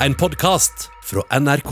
[0.00, 1.70] en podkast fra NRK.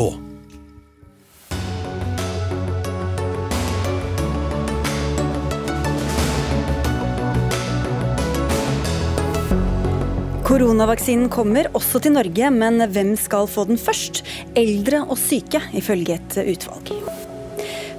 [10.45, 14.23] Koronavaksinen kommer også til Norge, men hvem skal få den først?
[14.57, 16.95] Eldre og syke, ifølge et utvalg.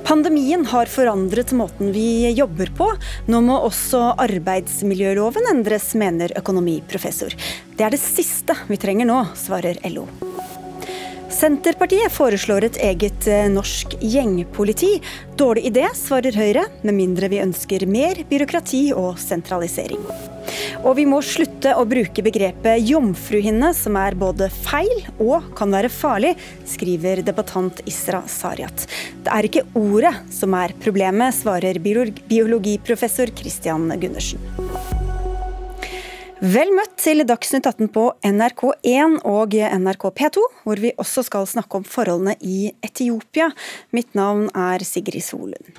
[0.05, 2.92] Pandemien har forandret måten vi jobber på.
[3.30, 7.34] Nå må også arbeidsmiljøloven endres, mener økonomiprofessor.
[7.76, 10.08] Det er det siste vi trenger nå, svarer LO.
[11.36, 14.94] Senterpartiet foreslår et eget eh, norsk gjengpoliti.
[15.36, 20.00] Dårlig idé, svarer Høyre, med mindre vi ønsker mer byråkrati og sentralisering.
[20.86, 25.92] Og vi må slutte å bruke begrepet jomfruhinne, som er både feil og kan være
[25.92, 26.36] farlig,
[26.72, 28.86] skriver debattant Isra Sariat.
[29.26, 35.05] Det er ikke ordet som er problemet, svarer biologiprofessor Christian Gundersen.
[36.45, 41.80] Vel møtt til Dagsnytt 18 på NRK1 og NRK P2, hvor vi også skal snakke
[41.80, 43.48] om forholdene i Etiopia.
[43.95, 45.72] Mitt navn er Sigrid Solund.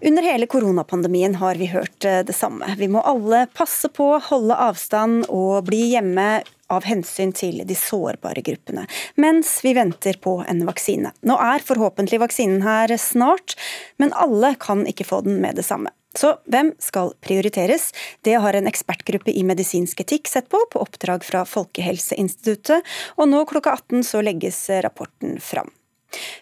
[0.00, 2.72] Under hele koronapandemien har vi hørt eh, det samme.
[2.80, 6.26] Vi må alle passe på, holde avstand og bli hjemme
[6.72, 8.88] av hensyn til de sårbare gruppene,
[9.20, 11.14] mens vi venter på en vaksine.
[11.22, 13.54] Nå er forhåpentlig vaksinen her snart,
[14.02, 15.94] men alle kan ikke få den med det samme.
[16.18, 17.92] Så hvem skal prioriteres?
[18.26, 22.86] Det har en ekspertgruppe i medisinsk etikk sett på, på oppdrag fra Folkehelseinstituttet,
[23.16, 25.70] og nå klokka 18 så legges rapporten fram.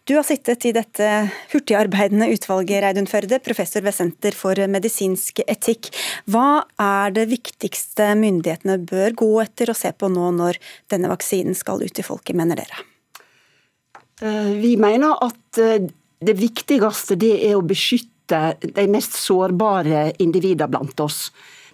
[0.09, 1.07] Du har sittet i dette
[1.53, 5.91] hurtigarbeidende utvalget, Reidun Førde, professor ved Senter for medisinsk etikk.
[6.25, 11.59] Hva er det viktigste myndighetene bør gå etter og se på nå når denne vaksinen
[11.59, 12.81] skal ut til folket, mener dere?
[14.25, 15.91] Eh, vi mener at eh,
[16.25, 21.29] det viktigste det er å beskytte de mest sårbare individene blant oss.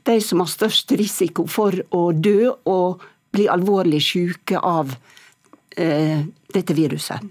[0.05, 3.03] De som har størst risiko for å dø og
[3.35, 4.93] bli alvorlig syke av
[5.77, 6.21] eh,
[6.55, 7.25] dette viruset.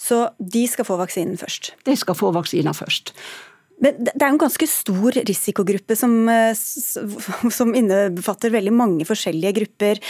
[0.00, 1.74] Så de skal få vaksinen først?
[1.86, 3.14] De skal få vaksinen først.
[3.80, 6.52] Men det er en ganske stor risikogruppe som, eh,
[7.58, 10.02] som innefatter veldig mange forskjellige grupper.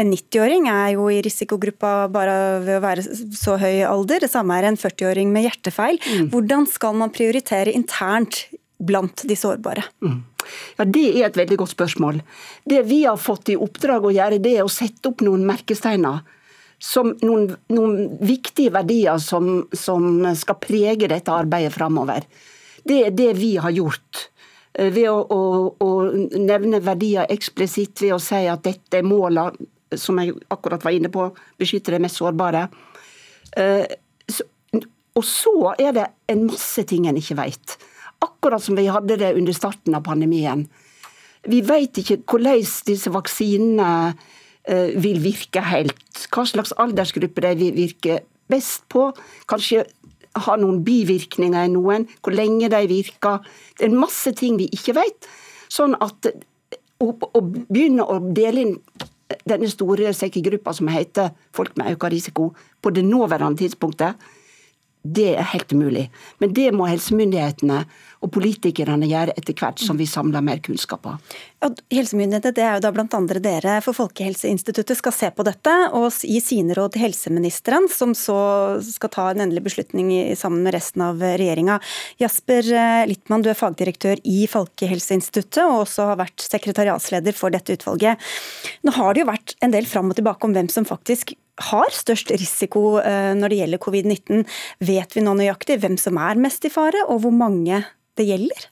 [0.00, 2.34] En 90-åring er jo i risikogruppa bare
[2.64, 3.04] ved å være
[3.38, 4.24] så høy alder.
[4.24, 6.00] Det samme er en 40-åring med hjertefeil.
[6.02, 6.30] Mm.
[6.32, 8.48] Hvordan skal man prioritere internt
[8.82, 9.84] blant de sårbare?
[10.02, 10.22] Mm.
[10.78, 12.22] Ja, Det er et veldig godt spørsmål.
[12.66, 16.24] Det vi har fått i oppdrag å gjøre, det er å sette opp noen merkesteiner.
[16.82, 22.26] Som noen, noen viktige verdier som, som, skal prege dette arbeidet framover.
[22.84, 24.26] Det er det vi har gjort
[24.74, 25.40] eh, ved å, å,
[25.80, 25.90] å,
[26.34, 29.54] nevne verdier eksplisitt ved å si at dette er målene
[29.96, 31.28] som jeg akkurat var inne på,
[31.60, 32.66] beskytte de mest sårbare.
[33.56, 33.84] Eh,
[35.14, 37.76] og så er det en masse ting en ikke vet.
[38.24, 40.66] Akkurat som vi hadde det under starten av pandemien.
[41.46, 44.14] Vi vet ikke hvordan disse vaksinene
[44.64, 46.24] eh, vil virke helt.
[46.32, 49.10] Hva slags aldersgruppe de vil virke best på.
[49.50, 49.84] Kanskje
[50.34, 52.08] ha noen bivirkninger i noen.
[52.24, 53.44] Hvor lenge de virker.
[53.76, 55.30] Det er en masse ting vi ikke vet.
[55.70, 56.32] Sånn at
[57.02, 58.76] å, å begynne å dele inn
[59.48, 62.52] denne store sekkegruppa som heter folk med økt risiko,
[62.82, 64.14] på det nåværende tidspunktet,
[65.04, 66.10] det er helt umulig.
[66.40, 67.82] Men det må helsemyndighetene
[68.24, 71.34] og politikerne gjøre etter hvert som vi samler mer kunnskap av.
[71.53, 71.53] Ja,
[71.92, 76.08] helsemyndighetene, det er jo da blant andre dere for Folkehelseinstituttet skal se på dette og
[76.20, 78.36] gi sine råd til helseministeren, som så
[78.84, 81.78] skal ta en endelig beslutning sammen med resten av regjeringa.
[82.22, 87.78] Jasper eh, Littmann, du er fagdirektør i Folkehelseinstituttet og også har vært sekretariatsleder for dette
[87.78, 88.20] utvalget.
[88.84, 91.34] Nå har det jo vært en del fram og tilbake om hvem som faktisk
[91.70, 94.44] har størst risiko eh, når det gjelder covid-19.
[94.84, 97.84] Vet vi nå nøyaktig hvem som er mest i fare, og hvor mange
[98.18, 98.68] det gjelder?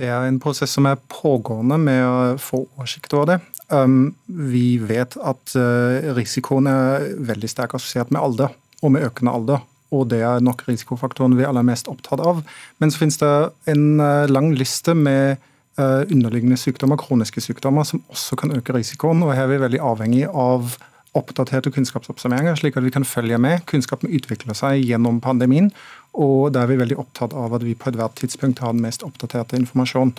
[0.00, 3.38] Det er en prosess som er pågående med å få oversikt over det.
[3.68, 9.34] Um, vi vet at uh, risikoen er veldig sterkt assosiert med alder, og med økende
[9.36, 9.66] alder.
[9.92, 12.40] Og det er nok risikofaktoren vi er aller mest opptatt av.
[12.80, 13.32] Men så finnes det
[13.74, 15.46] en uh, lang liste med
[15.80, 19.22] underliggende sykdommer, kroniske sykdommer, som også kan øke risikoen.
[19.24, 20.74] og Her er vi veldig avhengig av
[21.18, 23.64] oppdaterte kunnskapsoppsummeringer, slik at vi kan følge med.
[23.70, 25.72] Kunnskapen utvikler seg gjennom pandemien,
[26.14, 29.04] og da er vi veldig opptatt av at vi på ethvert tidspunkt har den mest
[29.06, 30.14] oppdaterte informasjon.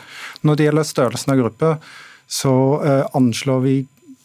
[0.47, 1.73] Når det gjelder størrelsen av gruppe,
[2.31, 2.53] så
[2.83, 3.75] eh, anslår vi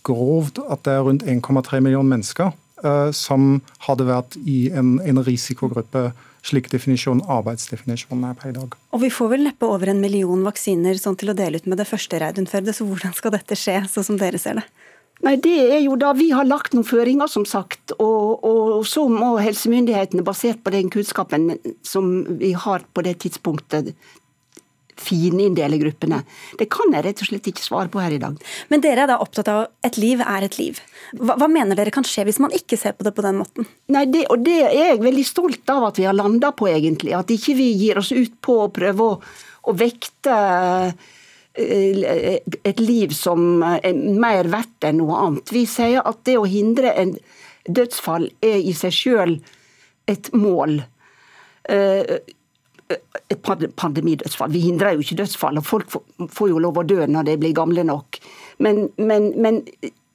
[0.07, 2.53] grovt at det er rundt 1,3 millioner mennesker
[2.85, 6.11] eh, som hadde vært i en, en risikogruppe
[6.47, 8.75] slik definisjon, arbeidsdefinisjonen er på i dag.
[8.95, 11.81] Og Vi får vel neppe over en million vaksiner sånn til å dele ut med
[11.83, 14.67] det første, Reidun Førde, så hvordan skal dette skje, sånn som dere ser det?
[15.25, 17.95] Nei, Det er jo da vi har lagt noen føringer, som sagt.
[17.97, 21.55] Og, og, så må helsemyndighetene, basert på den kunnskapen
[21.87, 23.95] som vi har på det tidspunktet,
[24.97, 26.23] fininndele gruppene.
[26.57, 28.37] Det kan jeg rett og slett ikke svare på her i dag.
[28.73, 30.81] Men dere er da opptatt av et liv er et liv.
[31.21, 33.69] Hva, hva mener dere kan skje hvis man ikke ser på det på den måten?
[33.93, 37.13] Nei, det, og det er jeg veldig stolt av at vi har landa på, egentlig.
[37.17, 39.21] At ikke vi gir oss ut på å prøve å,
[39.69, 40.41] å vekte
[41.57, 45.53] et liv som er mer verdt enn noe annet.
[45.53, 47.15] Vi sier at det å hindre en
[47.67, 49.37] dødsfall er i seg sjøl
[50.11, 50.81] et mål.
[51.69, 52.19] Eh,
[52.87, 54.53] et pandemidødsfall.
[54.55, 55.97] Vi hindrer jo ikke dødsfall, og folk
[56.31, 58.21] får jo lov å dø når de blir gamle nok.
[58.63, 59.59] Men, men, men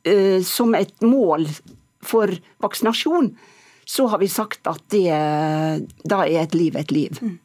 [0.08, 1.50] uh, som et mål
[2.02, 2.32] for
[2.64, 3.34] vaksinasjon,
[3.84, 5.12] så har vi sagt at det,
[6.08, 7.20] da er et liv et liv.
[7.20, 7.36] Mm.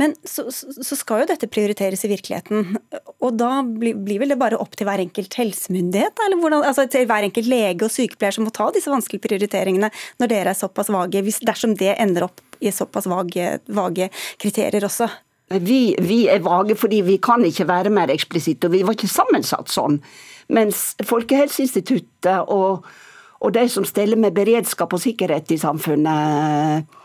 [0.00, 2.76] Men så, så, skal jo dette prioriteres i virkeligheten,
[3.20, 6.22] og da blir, blir vel det bare opp til hver enkelt helsemyndighet?
[6.24, 9.90] Eller hvordan, altså til hver enkelt lege og sykepleier som må ta disse vanskelige prioriteringene
[10.22, 14.08] når dere er såpass vage, hvis, dersom det ender opp i såpass vage, vage
[14.40, 15.10] kriterier også?
[15.60, 19.10] Vi, vi, er vage fordi vi kan ikke være mer eksplisitte, og vi var ikke
[19.10, 19.98] sammensatt sånn.
[20.54, 22.86] Mens Folkehelseinstituttet og,
[23.40, 26.96] og de som steller med beredskap og sikkerhet i samfunnet,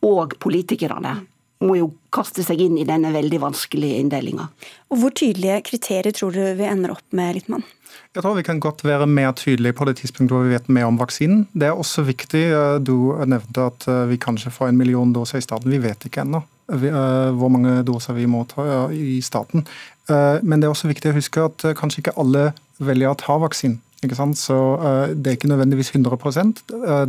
[0.00, 1.18] og politikerne,
[1.60, 4.48] må jo kaste seg inn i denne veldig vanskelige inndelinga.
[4.88, 7.66] Hvor tydelige kriterier tror du vi ender opp med, Littmann?
[8.10, 10.88] Jeg tror vi kan godt være mer tydelige på det tidspunktet hvor vi vet mer
[10.88, 11.44] om vaksinen.
[11.54, 12.42] Det er også viktig.
[12.50, 15.70] Eh, du nevnte at eh, vi kanskje får en million doser i staten.
[15.70, 16.40] Vi vet ikke ennå
[16.74, 19.66] eh, hvor mange doser vi må ta i staten.
[20.10, 22.48] Men det er også viktig å huske at kanskje ikke alle
[22.82, 23.78] velger å ta vaksinen.
[24.34, 24.56] Så
[25.14, 26.62] Det er ikke nødvendigvis 100%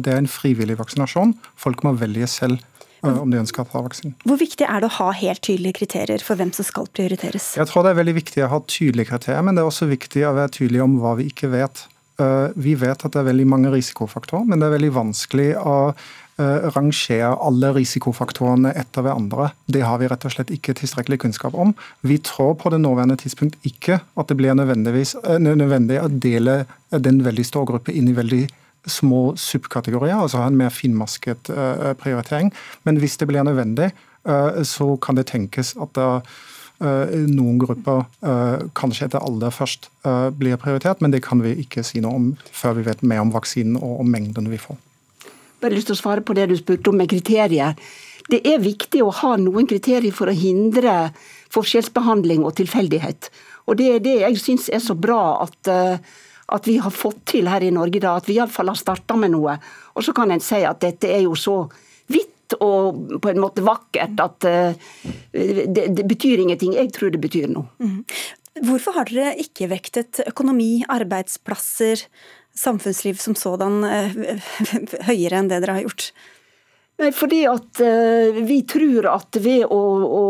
[0.04, 1.32] Det er en frivillig vaksinasjon.
[1.56, 2.60] Folk må velge selv
[3.02, 4.16] om de ønsker ta vaksinen.
[4.28, 7.54] Hvor viktig er det å ha helt tydelige kriterier for hvem som skal prioriteres?
[7.58, 10.28] Jeg tror det er veldig viktig å ha tydelige kriterier, men det er også viktig
[10.28, 11.86] å være tydelig om hva vi ikke vet.
[12.22, 15.76] Eh, vi vet at det er veldig mange risikofaktorer, men det er veldig vanskelig å
[15.92, 19.52] eh, rangere alle risikofaktorene etter hverandre.
[19.66, 21.74] Det har vi rett og slett ikke tilstrekkelig kunnskap om.
[22.06, 27.24] Vi tror på det nåværende tidspunkt ikke at det blir eh, nødvendig å dele den
[27.26, 28.44] veldig store gruppe inn i veldig
[28.90, 32.52] små subkategorier, altså ha en mer finmasket uh, prioritering.
[32.88, 33.92] Men hvis det blir nødvendig,
[34.30, 36.08] uh, så kan det tenkes at det,
[36.82, 38.08] noen grupper
[38.74, 39.84] kanskje etter alder først
[40.34, 43.30] blir prioritert, men det kan vi ikke si noe om før vi vet mer om
[43.36, 44.80] vaksinen og om mengden vi får.
[45.62, 47.78] Bare lyst til å svare på det du spurte om med kriterier.
[48.34, 51.12] Det er viktig å ha noen kriterier for å hindre
[51.54, 53.30] forskjellsbehandling og tilfeldighet.
[53.70, 55.70] Og Det er det jeg syns er så bra at
[56.52, 59.34] at vi har fått til her i Norge, da, at vi iallfall har starta med
[59.36, 59.56] noe.
[59.96, 61.64] Og så kan en si at dette er jo så
[62.12, 64.90] vidt og på en måte vakkert at uh,
[65.32, 66.76] det, det, betyr ingenting.
[66.76, 67.70] Jeg tror det betyr noe.
[67.80, 68.02] Mm.
[68.68, 72.04] Hvorfor har dere ikke vektet økonomi, arbeidsplasser,
[72.52, 74.52] samfunnsliv som sådan uh,
[75.10, 76.12] høyere enn det dere har gjort?
[77.02, 80.26] Nei, fordi at uh, vi tror at ved å, å,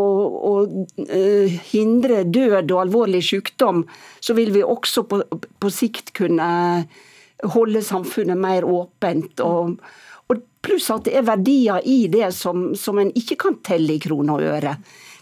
[0.48, 3.82] å uh, hindre død og alvorlig sykdom,
[4.24, 6.46] så vil vi også på, på sikt kunne
[7.52, 9.44] holde samfunnet mer åpent.
[9.44, 9.74] Og,
[10.30, 14.04] og, pluss at det er verdier i det som, som en ikke kan telle i
[14.04, 14.76] kroner og øre.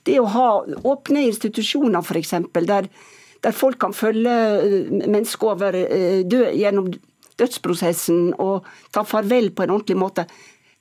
[0.06, 0.50] Det å ha
[0.92, 2.92] åpne institusjoner, f.eks., der,
[3.42, 5.80] der folk kan følge eh, mennesker over
[6.30, 6.94] død, gjennom
[7.40, 10.28] dødsprosessen og ta farvel på en ordentlig måte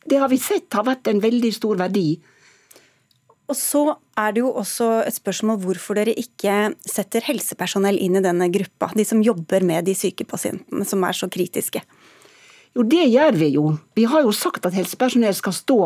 [0.07, 2.19] det har vi sett har vært en veldig stor verdi.
[3.49, 3.83] Og så
[4.21, 8.91] er det jo også et spørsmål hvorfor dere ikke setter helsepersonell inn i denne gruppa.
[8.97, 11.81] De som jobber med de syke pasientene som er så kritiske.
[12.77, 13.71] Jo, det gjør vi jo.
[13.97, 15.79] Vi har jo sagt at helsepersonell skal stå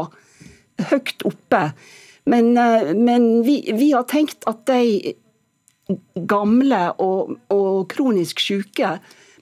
[0.91, 1.63] høyt oppe.
[2.27, 5.15] Men, eh, men vi, vi, har tenkt at de
[6.29, 8.97] gamle og, og kronisk syke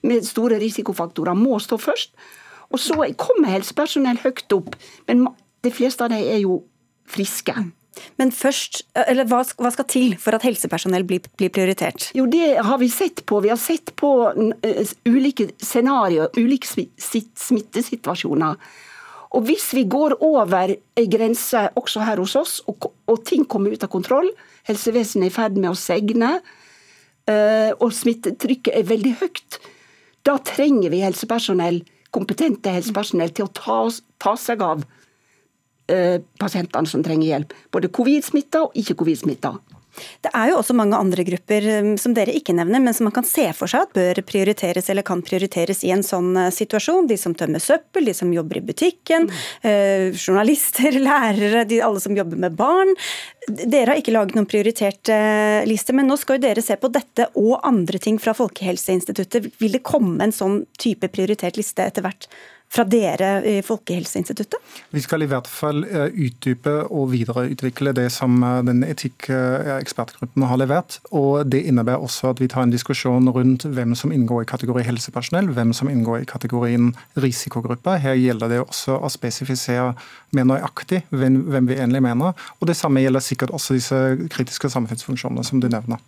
[0.05, 2.13] med store risikofaktorer må stå først.
[2.71, 4.75] Og så kommer helsepersonell høyt opp,
[5.07, 5.27] men
[5.65, 6.61] de fleste av dem er jo
[7.11, 7.55] friske.
[8.17, 12.09] Men først, eller hva, skal til for at helsepersonell blir, blir, prioritert?
[12.15, 13.41] Jo, Det har vi sett på.
[13.43, 14.11] Vi har sett på
[15.05, 18.55] ulike scenarioer, ulike smittesituasjoner.
[19.31, 23.71] Og Hvis vi går over ei grense også her hos oss, og, og, ting kommer
[23.71, 24.27] ut av kontroll,
[24.67, 26.33] helsevesenet er i ferd med å segne,
[27.79, 29.59] og smittetrykket er veldig høyt,
[30.27, 31.79] da trenger vi helsepersonell
[32.11, 33.77] kompetente helsepersonell til å ta,
[34.21, 34.83] ta seg av
[35.91, 37.55] eh, pasientene som trenger hjelp.
[37.73, 39.55] Både covid-smitta og ikke-covid-smitta.
[40.23, 43.15] Det er jo også mange andre grupper um, som dere ikke nevner, men som man
[43.15, 47.09] kan se for seg at bør prioriteres eller kan prioriteres i en sånn uh, situasjon.
[47.09, 49.27] De som tømmer søppel, de som jobber i butikken,
[49.67, 52.93] eh, journalister, lærere, de, alle som jobber med barn.
[53.49, 56.91] Dere har ikke laget noen prioritert uh, liste, men nå skal jo dere se på
[56.93, 59.51] dette og andre ting fra Folkehelseinstituttet.
[59.61, 62.29] Vil det komme en sånn type prioritert liste etter hvert?
[62.71, 64.59] Fra dere i Folkehelseinstituttet?
[64.95, 70.61] Vi skal i hvert fall eh, utdype og videreutvikle det som eh, den etikkekspertgruppen har
[70.61, 70.99] levert.
[71.11, 74.85] og Det innebærer også at vi tar en diskusjon rundt hvem som inngår i kategori
[74.87, 77.99] helsepersonell, hvem som inngår i kategorien risikogrupper.
[77.99, 79.91] Her gjelder det også å spesifisere
[80.31, 82.39] mer nøyaktig hvem vi egentlig mener.
[82.59, 84.01] og Det samme gjelder sikkert også disse
[84.31, 85.99] kritiske samfunnsfunksjonene som du nevner.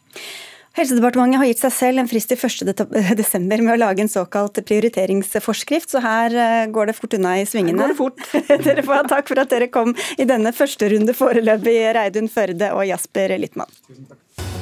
[0.73, 3.43] Helsedepartementet har gitt seg selv en frist til 1.12.
[3.61, 7.77] med å lage en såkalt prioriteringsforskrift, så her eh, går det fort unna i svingene.
[7.77, 8.65] Her Går det fort.
[8.69, 12.73] dere får ha takk for at dere kom i denne første runde foreløpig, Reidun Førde
[12.73, 13.79] og Jasper Littmann.
[13.85, 14.52] Tusen takk.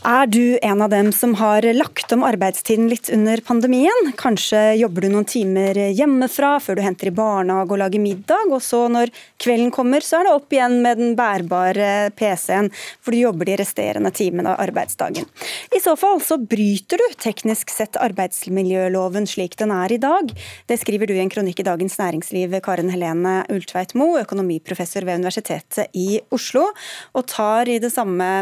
[0.00, 4.14] Er du en av dem som har lagt om arbeidstiden litt under pandemien?
[4.16, 8.62] Kanskje jobber du noen timer hjemmefra før du henter i barnehage og lager middag, og
[8.64, 9.12] så når
[9.44, 12.70] kvelden kommer, så er det opp igjen med den bærbare PC-en,
[13.04, 15.28] for du jobber de resterende timene av arbeidsdagen.
[15.76, 20.32] I så fall så bryter du teknisk sett arbeidsmiljøloven slik den er i dag.
[20.64, 25.20] Det skriver du i en kronikk i Dagens Næringsliv, Karen Helene Ultveit Moe, økonomiprofessor ved
[25.20, 26.70] Universitetet i Oslo,
[27.12, 28.32] og tar i det samme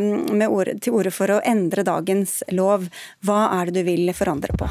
[0.47, 2.87] ord, til orde for å endre dagens lov.
[3.25, 4.69] Hva er det du vil forandre på?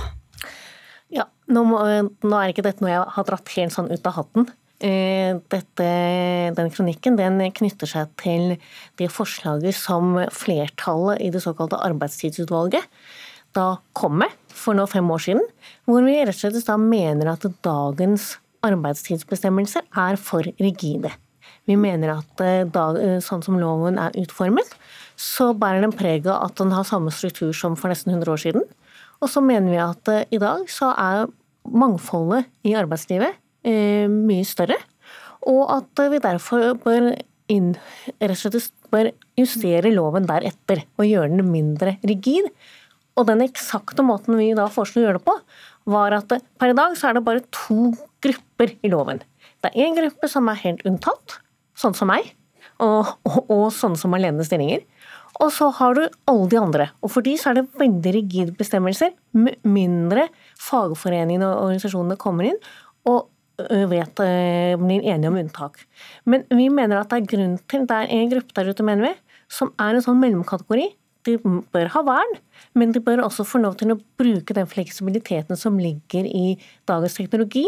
[1.13, 4.17] Ja, nå, må, nå er ikke dette noe jeg har dratt helt sånn ut av
[4.19, 4.49] hatten.
[4.77, 5.85] Eh, dette,
[6.53, 8.57] den kronikken den knytter seg til
[9.01, 12.85] det forslaget som flertallet i det såkalte arbeidstidsutvalget
[13.57, 15.45] da kom med for nå fem år siden,
[15.89, 21.13] hvor vi rett og slett da mener at dagens arbeidstidsbestemmelser er for rigide.
[21.67, 24.69] Vi mener at eh, eh, sånn som loven er utformet,
[25.19, 28.43] så bærer den preg av at den har samme struktur som for nesten 100 år
[28.43, 28.67] siden.
[29.19, 31.27] Og så mener vi at eh, i dag så er
[31.67, 34.77] mangfoldet i arbeidslivet mye større.
[35.43, 37.09] Og at vi derfor bør,
[37.51, 37.73] inn,
[38.93, 42.47] bør justere loven deretter og gjøre den mindre rigid.
[43.19, 45.35] Og den eksakte måten vi da foreslo å gjøre det på,
[45.91, 47.91] var at per i dag så er det bare to
[48.23, 49.19] grupper i loven.
[49.59, 51.41] Det er én gruppe som er helt unntatt,
[51.77, 52.33] sånn som meg,
[52.83, 54.83] og, og, og sånne som har ledende stillinger.
[55.43, 56.89] Og så har du alle de andre.
[57.05, 59.13] Og for de så er det veldig rigide bestemmelser.
[59.67, 60.27] Mindre
[60.61, 62.61] fagforeningene og organisasjonene kommer inn
[63.07, 63.27] og
[63.89, 64.21] vet,
[64.81, 65.79] blir enige om unntak.
[66.29, 69.09] Men vi mener at det er grunn til Det er en gruppe der ute, mener
[69.09, 69.13] vi,
[69.49, 70.89] som er en sånn mellomkategori.
[71.27, 71.35] De
[71.73, 72.35] bør ha vern,
[72.77, 76.55] men de bør også få lov til å bruke den fleksibiliteten som ligger i
[76.87, 77.65] dagens teknologi,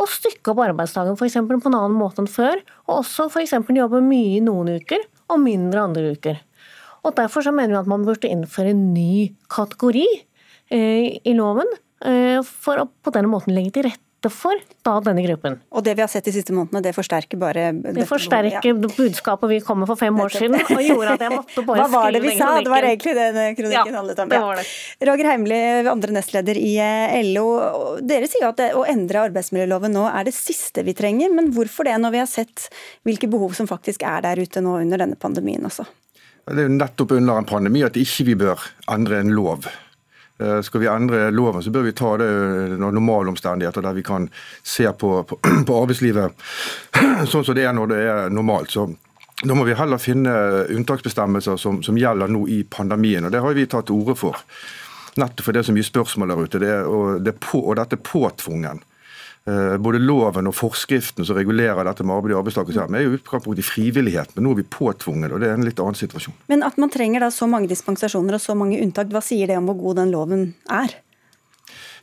[0.00, 1.36] og stykke opp arbeidsdagen f.eks.
[1.44, 3.58] på en annen måte enn før, og også f.eks.
[3.76, 6.40] jobbe mye i noen uker og mindre andre uker.
[7.02, 10.06] Og Derfor så mener vi at man burde innføre en ny kategori
[10.70, 11.68] eh, i loven,
[12.06, 15.56] eh, for å på denne måten legge til rette for da denne gruppen.
[15.74, 18.90] Og det vi har sett de siste månedene, det forsterker bare Det forsterker ja.
[18.96, 21.88] budskapet vi kom med for fem år siden, og gjorde at jeg måtte bare Hva
[21.92, 22.52] var det vi sa?
[22.62, 24.32] Det var egentlig det kronikken ja, handlet om.
[24.32, 24.66] Det var det.
[25.10, 25.60] Roger Heimli,
[25.94, 27.46] andre nestleder i eh, LO.
[28.06, 31.88] Dere sier at det, å endre arbeidsmiljøloven nå er det siste vi trenger, men hvorfor
[31.88, 32.68] det, når vi har sett
[33.08, 35.88] hvilke behov som faktisk er der ute nå under denne pandemien også?
[36.42, 39.68] Det er jo nettopp under en pandemi at ikke vi bør endre en lov.
[40.42, 42.28] Eh, skal vi endre loven, så bør vi ta det
[42.74, 44.28] under normale omstendigheter, der vi kan
[44.62, 46.32] se på, på, på, arbeidslivet
[47.30, 48.74] sånn som det er når det er normalt.
[48.74, 48.90] Så
[49.42, 50.32] Da må vi heller finne
[50.70, 53.24] unntaksbestemmelser som, som gjelder nå i pandemien.
[53.26, 54.38] og Det har vi tatt til orde for.
[55.18, 56.60] Nettopp for det er så mye spørsmål der ute.
[56.62, 58.84] Det er, og, det på, og dette er påtvungen.
[59.42, 63.58] Eh, både loven og forskriften som regulerer dette med arbeid og arbeidstaker, er jo utgangspunkt
[63.58, 66.36] i frivillighet, men nå er vi påtvunget, og det er en litt annen situasjon.
[66.52, 69.58] Men at man trenger da så mange dispensasjoner og så mange unntak, hva sier det
[69.58, 70.94] om hvor god den loven er?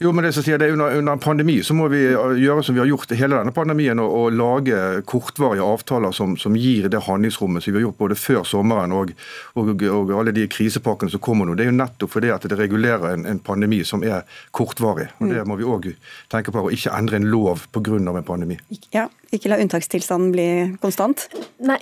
[0.01, 2.61] Jo, men det som sier det under, under, en pandemi så må vi uh, gjøre
[2.63, 4.77] som vi har gjort hele denne pandemien, og, og lage
[5.09, 9.11] kortvarige avtaler som, som, gir det handlingsrommet som vi har gjort både før sommeren og,
[9.59, 11.57] og, og alle de krisepakkene som kommer nå.
[11.59, 14.23] Det er jo nettopp fordi at det regulerer en, en pandemi som er
[14.55, 15.09] kortvarig.
[15.19, 15.91] og Det må vi òg
[16.31, 17.99] tenke på, å ikke endre en lov pga.
[17.99, 18.55] en pandemi.
[18.95, 21.27] Ja, Ikke la unntakstilstanden bli konstant?
[21.59, 21.77] Nei,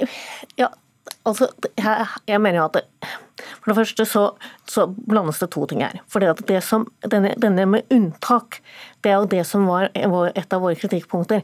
[0.58, 0.72] ja,
[1.28, 2.86] altså, jeg, jeg mener jo at det
[3.68, 4.24] for det første så,
[4.70, 6.00] så blandes det to ting her.
[6.10, 8.62] For det som, denne, denne, med unntak,
[9.06, 11.44] det er jo det som var et av våre kritikkpunkter.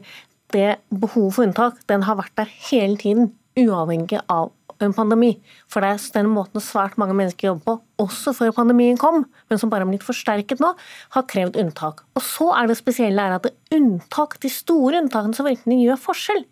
[0.54, 4.50] Det Behovet for unntak den har vært der hele tiden, uavhengig av
[4.82, 5.36] en pandemi.
[5.70, 9.60] For det er den måten svært mange mennesker jobber på, også før pandemien kom, men
[9.60, 10.72] som bare har blitt forsterket nå,
[11.14, 12.02] har krevd unntak.
[12.18, 16.42] Og så er det spesielle er at unntak, de store unntakene som virkelig gjør forskjell,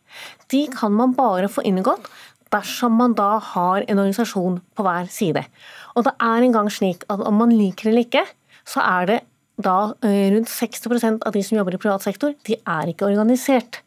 [0.55, 2.07] de kan man bare få inngått
[2.53, 5.45] dersom man da har en organisasjon på hver side.
[5.97, 8.27] Og det er en gang slik at om man liker det eller ikke,
[8.69, 9.21] så er det
[9.63, 13.83] da eh, rundt 60% av de som jobber i privat sektor, de er ikke organisert.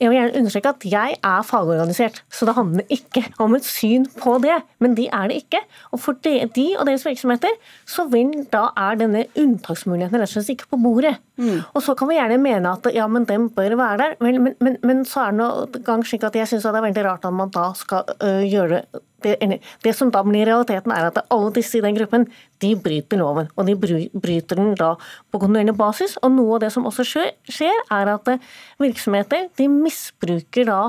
[0.00, 4.04] jeg vil gjerne understreke at jeg er fagorganisert, så det handler ikke om et syn
[4.20, 4.58] på det.
[4.78, 5.62] Men de er det ikke.
[5.90, 7.54] Og for de, og deres virksomheter
[7.88, 8.04] så
[8.52, 11.16] da er denne unntaksmuligheten rett og slett ikke på bordet.
[11.36, 11.60] Mm.
[11.76, 14.54] Og så kan vi gjerne mene at ja, men den bør være der, men, men,
[14.64, 17.28] men, men så er det noe gang slik at jeg syns det er veldig rart
[17.28, 18.80] at man da skal øh, gjøre
[19.24, 22.26] det, det, som da blir realiteten, er at alle disse i den gruppen
[22.62, 23.48] de bryter loven.
[23.56, 24.92] Og de bryter den da
[25.32, 26.16] på kontinuerlig basis.
[26.22, 28.44] Og noe av det som også skjer, er at eh,
[28.82, 30.80] virksomheter de misbruker da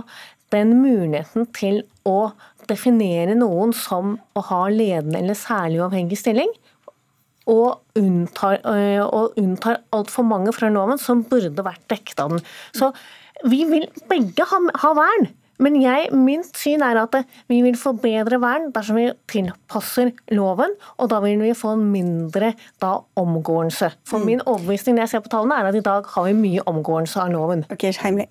[0.53, 2.31] den muligheten til å
[2.67, 6.51] definere noen som å ha ledende eller særlig uavhengig stilling.
[7.47, 12.45] Og unntar, eh, og unntar altfor mange fra loven som burde vært dekket av den.
[12.75, 12.91] Så
[13.47, 15.29] vi vil begge ha, ha vern.
[15.63, 17.15] Men jeg, min syn er at
[17.49, 21.87] vi vil få bedre vern dersom vi tilpasser loven, og da vil vi få en
[21.93, 22.51] mindre
[22.83, 23.89] da, omgåelse.
[24.05, 24.27] For mm.
[24.29, 27.23] min overbevisning når jeg ser på tallene, er at i dag har vi mye omgåelse
[27.23, 27.65] av loven.
[27.73, 28.27] Ok, Heimli.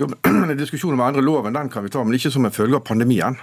[0.00, 2.54] Jo, men Diskusjonen om å endre loven den kan vi ta, men ikke som en
[2.54, 3.38] følge av pandemien.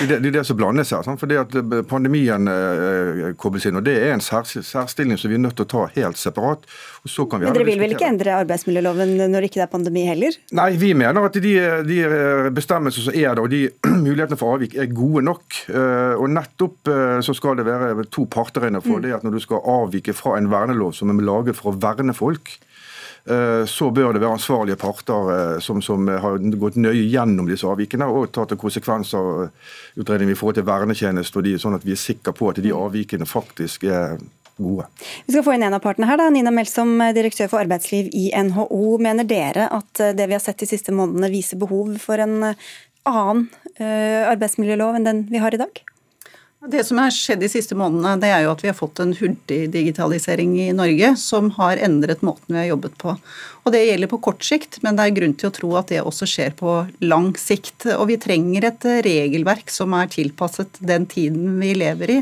[0.00, 1.04] Det, det er det som blandes her.
[1.06, 1.20] Sant?
[1.20, 3.78] Fordi at eh, Pandemien eh, kobles inn.
[3.78, 6.66] og Det er en særstilling som vi er nødt til å ta helt separat.
[7.06, 10.34] Men dere vil vel ikke endre arbeidsmiljøloven når ikke det er pandemi heller?
[10.58, 11.54] Nei, vi mener at de,
[11.86, 13.62] de eh, bestemmelser som er der og de
[14.06, 15.60] mulighetene for avvik er gode nok.
[15.70, 16.92] Eh, og Nettopp
[17.24, 19.04] så skal det være to parter inne for mm.
[19.04, 22.14] det at når du skal avvike fra en vernelov som er laget for å verne
[22.16, 22.65] folk, Eh,
[23.66, 28.06] så bør det være ansvarlige parter eh, som, som har gått nøye gjennom disse avvikene
[28.06, 29.48] og tatt konsekvenser
[29.98, 32.74] utredning i forhold til vernetjeneste, og de, sånn at vi er sikre på at de
[32.76, 34.20] avvikene faktisk er
[34.56, 34.86] gode.
[35.26, 36.20] Vi skal få inn en av partene her.
[36.20, 36.28] da.
[36.30, 38.96] Nina Melsom, direktør for arbeidsliv i NHO.
[39.02, 43.44] Mener dere at det vi har sett de siste månedene viser behov for en annen
[43.76, 45.82] arbeidsmiljølov enn den vi har i dag?
[46.66, 49.12] Det som har skjedd de siste månedene, det er jo at vi har fått en
[49.14, 53.14] hurtig digitalisering i Norge som har endret måten vi har jobbet på.
[53.66, 55.98] Og Det gjelder på kort sikt, men det er grunn til å tro at det
[55.98, 57.88] også skjer på lang sikt.
[57.96, 62.20] Og Vi trenger et regelverk som er tilpasset den tiden vi lever i.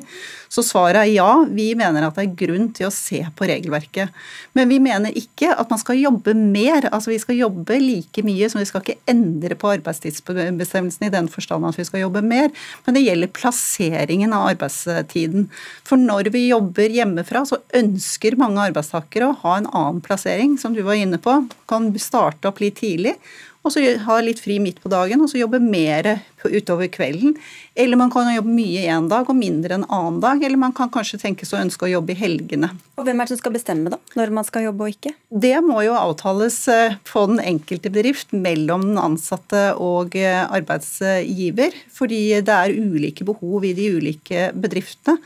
[0.55, 4.15] Så svaret er ja, vi mener at det er grunn til å se på regelverket.
[4.57, 6.89] Men vi mener ikke at man skal jobbe mer.
[6.95, 11.29] Altså Vi skal jobbe like mye, så vi skal ikke endre på arbeidstidsbestemmelsen i den
[11.29, 12.49] forstand at vi skal jobbe mer.
[12.87, 15.51] Men det gjelder plasseringen av arbeidstiden.
[15.85, 20.73] For når vi jobber hjemmefra, så ønsker mange arbeidstakere å ha en annen plassering, som
[20.73, 21.34] du var inne på
[21.71, 23.17] kan starte opp litt tidlig,
[23.65, 26.11] og så ha litt fri midt på dagen, og så jobbe mer
[26.45, 27.39] utover kvelden.
[27.75, 30.43] Eller man kan jobbe mye en dag og mindre en annen dag.
[30.47, 32.71] Eller man kan kanskje tenkes å ønske å jobbe i helgene.
[32.95, 35.11] Og Hvem er det som skal bestemme da, når man skal jobbe og ikke?
[35.29, 41.75] Det må jo avtales eh, på den enkelte bedrift mellom den ansatte og eh, arbeidsgiver.
[41.91, 45.19] Fordi det er ulike behov i de ulike bedriftene.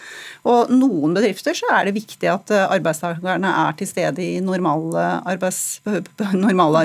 [0.48, 6.24] Og noen bedrifter så er det viktig at eh, arbeidstakerne er til stede i normalarbeidstiden.
[6.38, 6.80] Normal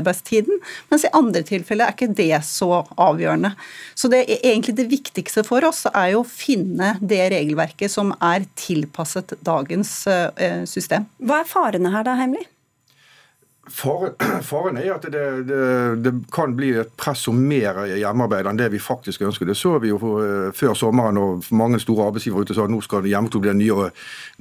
[0.91, 3.54] mens i andre tilfeller er ikke det så avgjørende.
[3.95, 8.15] Så det er egentlig det viktigste for oss er jo å finne det regelverket som
[8.17, 11.05] er tilpasset dagens eh, system.
[11.21, 12.41] Hva er farene her da, Heimli?
[14.49, 15.60] Faren er at det, det,
[16.04, 19.47] det, kan bli et press om mer hjemmearbeid enn det vi faktisk ønsker.
[19.47, 22.82] Det så vi jo eh, før sommeren og mange store arbeidsgivere ute sa at nå
[22.84, 23.88] skal hjemmekontor bli nye,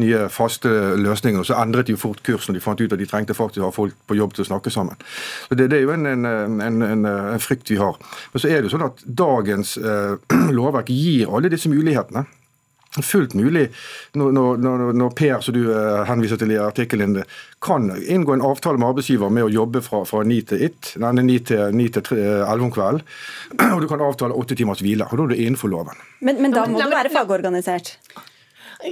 [0.03, 1.39] nye faste løsninger.
[1.39, 3.63] og Så endret de jo fort kurs når de fant ut at de trengte faktisk
[3.63, 4.99] å ha folk på jobb til å snakke sammen.
[5.47, 8.03] Så Det, det er jo en, en, en, en, frykt vi har.
[8.33, 10.19] Men så er det jo sånn at dagens eh,
[10.59, 12.27] lovverk gir alle disse mulighetene
[13.01, 13.69] fullt mulig
[14.19, 17.23] når, når, når, Per, som du eh, henviser til i artikkelen,
[17.63, 21.13] kan inngå en avtale med arbeidsgiver med å jobbe fra, fra 9 til 1, nei,
[21.23, 23.07] 9 til, 9 til 3, 11 om kvelden.
[23.75, 25.09] Og du kan avtale åtte timers hvile.
[25.09, 26.05] og Da er du innenfor loven.
[26.21, 27.97] Men, men da må du være fagorganisert?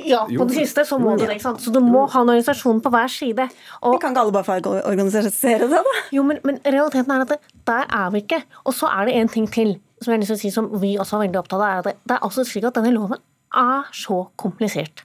[0.06, 1.34] Ja, på det siste så må du det.
[1.34, 1.62] ikke sant?
[1.64, 3.48] Så du må ha en organisasjon på hver side.
[3.82, 5.96] Og, vi kan ikke alle bare fagorganisere det, da?
[6.14, 8.38] Jo, men, men realiteten er at det, der er vi ikke.
[8.64, 10.68] Og så er det en ting til som jeg har lyst til å si som
[10.80, 11.66] vi også er veldig opptatt av.
[11.66, 13.20] er at Det, det er altså slik at denne loven
[13.56, 15.04] er så komplisert.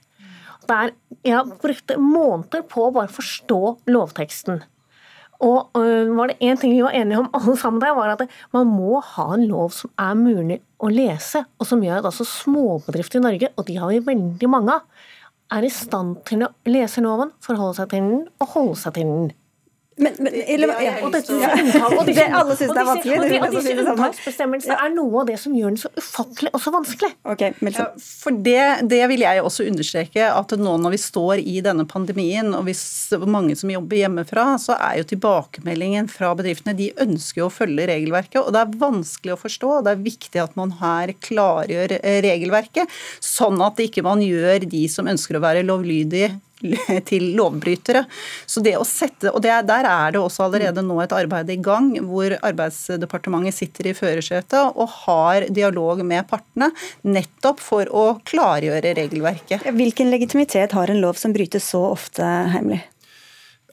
[0.66, 0.94] Er,
[1.26, 4.64] jeg brukte måneder på å bare forstå lovteksten.
[5.44, 8.24] Og øh, var det én ting vi var enige om alle sammen der, var at
[8.56, 12.24] man må ha en lov som er mulig å lese, og som gjør at altså
[12.26, 14.86] småbedrifter i Norge, og de har vi veldig mange av,
[15.56, 19.12] er i stand til å lese loven, forholde seg til den og holde seg til
[19.12, 19.28] den.
[19.96, 21.50] Men, men, eller, ja, og ja.
[21.88, 23.14] og disse, alle syns det er vanskelig.
[23.16, 26.72] Og, og, disse unntaksbestemmelsene er noe av det som gjør den så ufattelig og så
[26.74, 27.10] vanskelig.
[27.32, 28.60] Okay, ja, for det,
[28.92, 32.84] det, vil jeg også understreke, at nå når vi står i denne pandemien, og hvis
[33.24, 38.42] mange som jobber hjemmefra, så er jo tilbakemeldingen fra bedriftene de ønsker å følge regelverket.
[38.42, 42.92] Og det er vanskelig å forstå, og det er viktig at man her klargjør regelverket,
[43.24, 46.34] sånn at ikke man gjør de som ønsker å være lovlydige
[47.10, 48.04] til lovbrytere.
[48.46, 51.58] Så det å sette, og det, Der er det også allerede nå et arbeid i
[51.62, 56.70] gang, hvor Arbeidsdepartementet sitter i førersetet og har dialog med partene,
[57.06, 59.68] nettopp for å klargjøre regelverket.
[59.76, 62.82] Hvilken legitimitet har en lov som brytes så ofte, Heimly?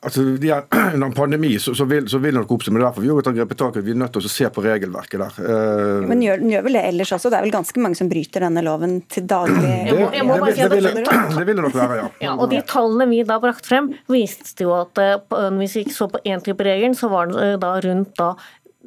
[0.04, 2.90] Altså, er, Under en pandemi så, så, vil, så vil nok oppstå, men det er
[2.90, 5.38] derfor vi har grepet tak i vi er nødt til å se på regelverket der.
[5.40, 7.32] Uh, men gjør, gjør vel det ellers også?
[7.32, 9.62] Det er vel ganske mange som bryter denne loven til daglig?
[9.64, 10.90] Det, det, det, vil,
[11.38, 12.10] det vil det nok være, ja.
[12.26, 12.36] ja.
[12.36, 16.10] Og de tallene vi da brakte frem, viste jo at uh, hvis vi ikke så
[16.12, 18.34] på én type regel, så var det uh, da rundt da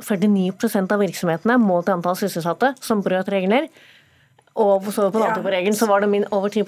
[0.05, 3.71] 49 av virksomhetene målt i antall sysselsatte som brøt regler.
[4.57, 6.65] Og så på den andre regelen så var det min over 10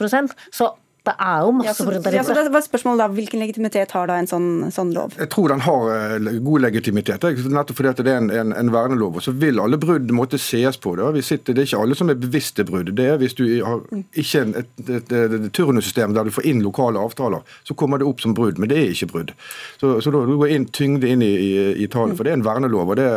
[0.53, 0.73] Så
[1.09, 2.35] det er jo masse brudd der ute.
[2.37, 5.15] Ja, spørsmålet da, Hvilken legitimitet har da en sånn, sånn, lov?
[5.19, 9.17] Jeg tror den har uh, god legitimitet, nettopp fordi det er en, en, en, vernelov.
[9.19, 10.95] og Så vil alle brudd måtte sees på.
[10.99, 11.25] det.
[11.25, 12.93] Sitter, det er ikke alle som er bevisste brudd.
[12.99, 16.49] Det er hvis du har ikke en, et, et, et, et turnussystem der du får
[16.51, 18.61] inn lokale avtaler, så kommer det opp som brudd.
[18.61, 19.35] Men det er ikke brudd.
[19.81, 21.53] Så, så da du går inn tyngde inn i, i,
[21.85, 22.93] i tallet, for det er en vernelov.
[22.93, 23.09] og det,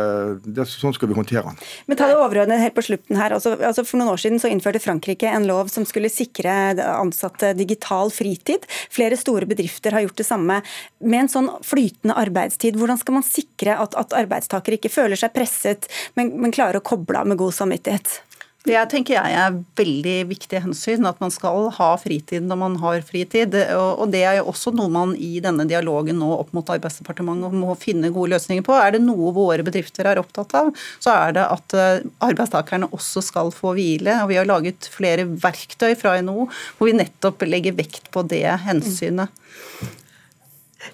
[0.48, 1.60] det, Sånn skal vi håndtere den.
[1.90, 3.34] Men ta det overordnet helt på slutten her.
[3.36, 6.54] Altså, altså For noen år siden så innførte Frankrike en lov som skulle sikre
[6.96, 8.66] ansatte digitalt digital fritid.
[8.90, 10.62] Flere store bedrifter har gjort det samme.
[11.00, 15.32] Med en sånn flytende arbeidstid, hvordan skal man sikre at, at arbeidstakere ikke føler seg
[15.34, 18.22] presset, men, men klarer å koble av med god samvittighet?
[18.62, 23.02] Det tenker jeg er veldig viktige hensyn, at man skal ha fritid når man har
[23.02, 23.56] fritid.
[23.74, 27.74] Og det er jo også noe man i denne dialogen nå opp mot Arbeidsdepartementet må
[27.80, 28.76] finne gode løsninger på.
[28.78, 30.70] Er det noe våre bedrifter er opptatt av,
[31.02, 34.20] så er det at eh, arbeidstakerne også skal få hvile.
[34.22, 38.46] Og vi har laget flere verktøy fra NHO hvor vi nettopp legger vekt på det
[38.62, 39.34] hensynet.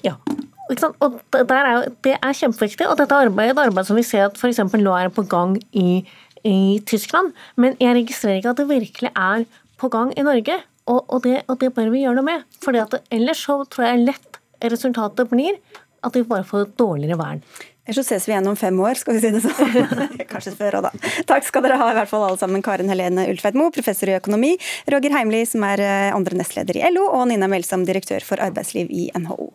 [0.04, 0.16] Ja,
[0.68, 4.36] og er Det er kjempeviktig, og dette arbeidet er et arbeid som vi ser at
[4.36, 4.60] f.eks.
[4.76, 6.04] nå er på gang i
[6.48, 9.46] i Tyskland, men jeg registrerer ikke at det virkelig er
[9.78, 10.58] på gang i Norge.
[10.88, 12.46] Og, og, det, det, bør vi gjøre noe med.
[12.64, 15.58] For ellers så tror jeg lett resultatet blir
[16.06, 17.42] at vi bare får dårligere vern.
[17.88, 20.00] Så ses vi igjen om fem år, skal vi si det sånn.
[20.32, 21.12] Kanskje før òg, da.
[21.28, 22.64] Takk skal dere ha, i hvert fall alle sammen.
[22.64, 24.54] Karen Helene Ulfeidmo, professor i økonomi.
[24.92, 27.06] Roger Heimli, som er eh, andre nestleder i LO.
[27.16, 29.48] Og Nina Melsom, direktør for arbeidsliv i NHO.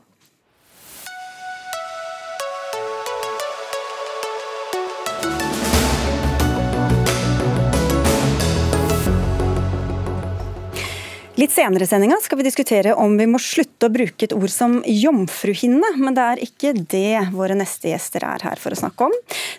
[11.34, 14.52] Litt senere i sendinga skal vi diskutere om vi må slutte å bruke et ord
[14.54, 19.08] som jomfruhinne, men det er ikke det våre neste gjester er her for å snakke
[19.08, 19.16] om.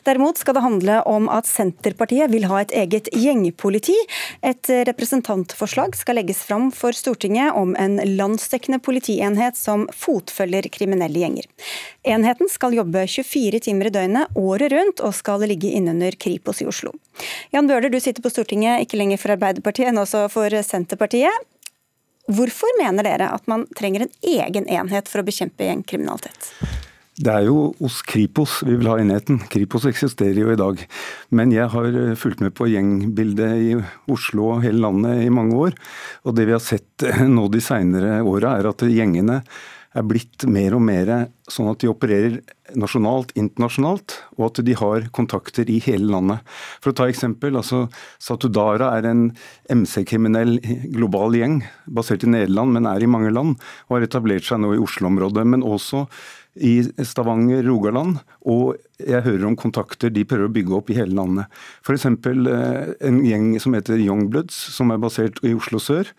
[0.06, 3.96] Derimot skal det handle om at Senterpartiet vil ha et eget gjengpoliti.
[4.46, 11.48] Et representantforslag skal legges fram for Stortinget om en landsdekkende politienhet som fotfølger kriminelle gjenger.
[12.06, 16.68] Enheten skal jobbe 24 timer i døgnet året rundt, og skal ligge innunder Kripos i
[16.70, 16.94] Oslo.
[17.50, 21.50] Jan Bøhler, du sitter på Stortinget ikke lenger for Arbeiderpartiet, enn også for Senterpartiet.
[22.24, 26.54] Hvorfor mener dere at man trenger en egen enhet for å bekjempe gjengkriminalitet?
[27.14, 29.38] Det er jo hos Kripos vi vil ha enheten.
[29.52, 30.80] Kripos eksisterer jo i dag.
[31.30, 33.76] Men jeg har eh, fulgt med på gjengbildet i
[34.10, 35.76] Oslo og hele landet i mange år.
[36.26, 39.42] Og det vi har sett eh, nå de seinere åra, er at gjengene
[39.94, 41.10] er blitt mer og mer
[41.50, 42.38] sånn at de opererer
[42.80, 46.54] nasjonalt, internasjonalt, og at de har kontakter i hele landet.
[46.82, 47.84] For å ta eksempel, altså
[48.22, 49.26] Satudara er en
[49.70, 50.56] MC-kriminell
[50.94, 54.72] global gjeng, basert i Nederland, men er i mange land, og har etablert seg nå
[54.74, 55.46] i Oslo-området.
[55.54, 56.06] Men også
[56.54, 58.74] i Stavanger, Rogaland, og
[59.06, 61.52] jeg hører om kontakter de prøver å bygge opp i hele landet.
[61.84, 62.06] F.eks.
[62.08, 66.12] Eh, en gjeng som heter Youngbloods, som er basert i Oslo sør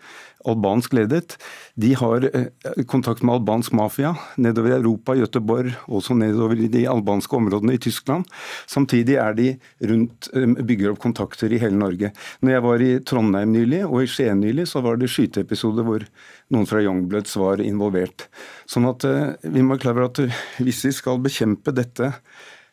[0.46, 1.36] albansk ledet,
[1.74, 2.48] de har eh,
[2.90, 7.82] kontakt med albansk mafia nedover i Europa, Gøteborg, også nedover i de albanske områdene i
[7.82, 8.26] Tyskland.
[8.70, 9.48] Samtidig er de
[9.90, 12.12] rundt, eh, bygger opp kontakter i hele Norge.
[12.42, 16.06] Når jeg var i Trondheim nylig, og i Skien nylig, så var det skyteepisoder hvor
[16.54, 18.28] noen fra Youngbloods var involvert.
[18.70, 19.04] Sånn at
[19.42, 20.20] vi må være klar over at
[20.62, 22.12] hvis vi skal bekjempe dette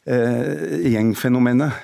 [0.05, 1.77] gjengfenomenet,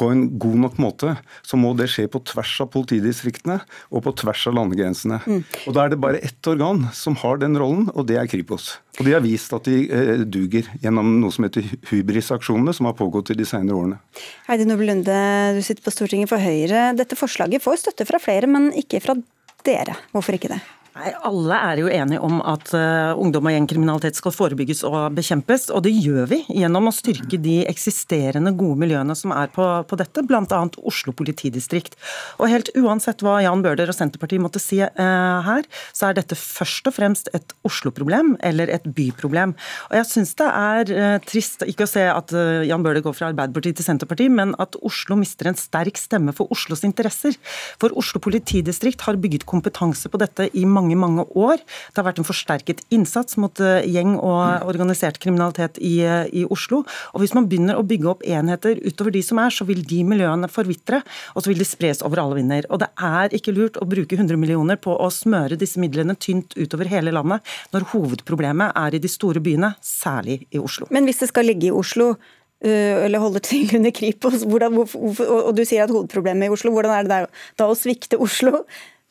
[0.00, 3.58] på en god nok måte, så må det skje på tvers av politidistriktene
[3.90, 5.20] og på tvers av landegrensene.
[5.26, 5.42] Mm.
[5.68, 8.72] Og Da er det bare ett organ som har den rollen, og det er Kripos.
[8.98, 12.96] Og de har vist at de eh, duger gjennom noe som heter Hybris-aksjonene, som har
[12.96, 14.00] pågått i de senere årene.
[14.48, 15.20] Heidi Nobel Lunde,
[15.56, 16.90] du sitter på Stortinget for Høyre.
[16.96, 19.18] Dette forslaget får støtte fra flere, men ikke fra
[19.68, 20.00] dere.
[20.14, 20.62] Hvorfor ikke det?
[20.90, 25.68] Nei, Alle er jo enige om at uh, ungdom og gjengkriminalitet skal forebygges og bekjempes,
[25.70, 29.98] og det gjør vi gjennom å styrke de eksisterende gode miljøene som er på, på
[30.00, 30.60] dette, bl.a.
[30.90, 31.94] Oslo politidistrikt.
[32.42, 36.38] Og helt uansett hva Jan Bøhler og Senterpartiet måtte si uh, her, så er dette
[36.38, 39.54] først og fremst et Oslo-problem, eller et byproblem.
[39.92, 42.34] Og jeg syns det er uh, trist ikke å se at
[42.66, 46.50] Jan Bøhler går fra Arbeiderpartiet til Senterpartiet, men at Oslo mister en sterk stemme for
[46.50, 47.38] Oslos interesser.
[47.78, 51.60] For Oslo politidistrikt har bygget kompetanse på dette i mange mange, mange år.
[51.60, 56.46] Det har vært en forsterket innsats mot eh, gjeng og organisert kriminalitet i, eh, i
[56.48, 56.82] Oslo.
[57.14, 60.00] Og hvis man begynner å bygge opp enheter utover de som er, så vil de
[60.08, 61.02] miljøene forvitre,
[61.34, 62.68] og så vil de spres over alle vinder.
[62.70, 66.56] Og det er ikke lurt å bruke 100 millioner på å smøre disse midlene tynt
[66.58, 70.88] utover hele landet, når hovedproblemet er i de store byene, særlig i Oslo.
[70.94, 72.12] Men hvis det skal ligge i Oslo,
[72.64, 76.96] øh, eller holder til under Kripos, hvordan, og du sier at hovedproblemet i Oslo, hvordan
[76.96, 77.20] er det
[77.60, 78.64] da å svikte Oslo?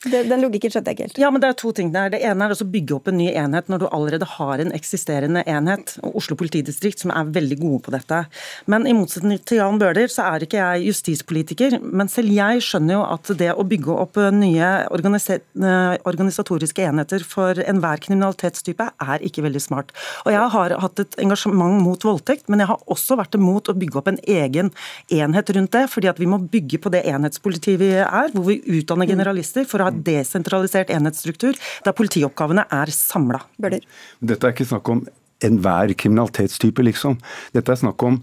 [0.07, 1.17] Den logikken skjønte jeg ikke helt.
[1.19, 2.07] Ja, men Det er to ting der.
[2.13, 5.43] Det ene er å bygge opp en ny enhet når du allerede har en eksisterende
[5.43, 5.99] enhet.
[6.01, 8.21] og Oslo politidistrikt som er veldig gode på dette.
[8.65, 11.83] Men i motsetning til Jan Bøhler, så er ikke jeg justispolitiker.
[11.83, 17.99] Men selv jeg skjønner jo at det å bygge opp nye organisatoriske enheter for enhver
[17.99, 19.91] kriminalitetstype er ikke veldig smart.
[20.23, 23.75] Og Jeg har hatt et engasjement mot voldtekt, men jeg har også vært imot å
[23.75, 24.71] bygge opp en egen
[25.11, 25.89] enhet rundt det.
[25.89, 29.79] fordi at vi må bygge på det enhetspolitiet vi er, hvor vi utdanner generalister for
[29.79, 33.41] å ha desentralisert enhetsstruktur, der politioppgavene er samla.
[33.59, 35.03] Dette er ikke snakk om
[35.45, 37.19] enhver kriminalitetstype, liksom.
[37.55, 38.21] Dette er snakk om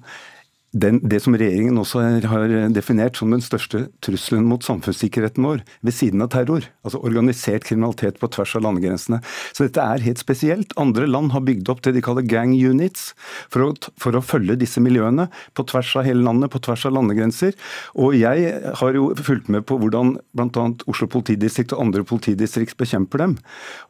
[0.74, 5.94] den, det som regjeringen også har definert som den største trusselen mot samfunnssikkerheten vår, ved
[5.94, 6.66] siden av terror.
[6.85, 9.20] Altså organisert kriminalitet på tvers av landegrensene.
[9.57, 10.74] Så dette er helt spesielt.
[10.81, 13.12] Andre land har bygd opp det de kaller gang units,
[13.52, 16.96] for å, for å følge disse miljøene på tvers av hele landet, på tvers av
[16.98, 17.57] landegrenser.
[18.02, 18.52] Og jeg
[18.83, 20.68] har jo fulgt med på hvordan bl.a.
[20.90, 23.38] Oslo politidistrikt og andre politidistrikt bekjemper dem.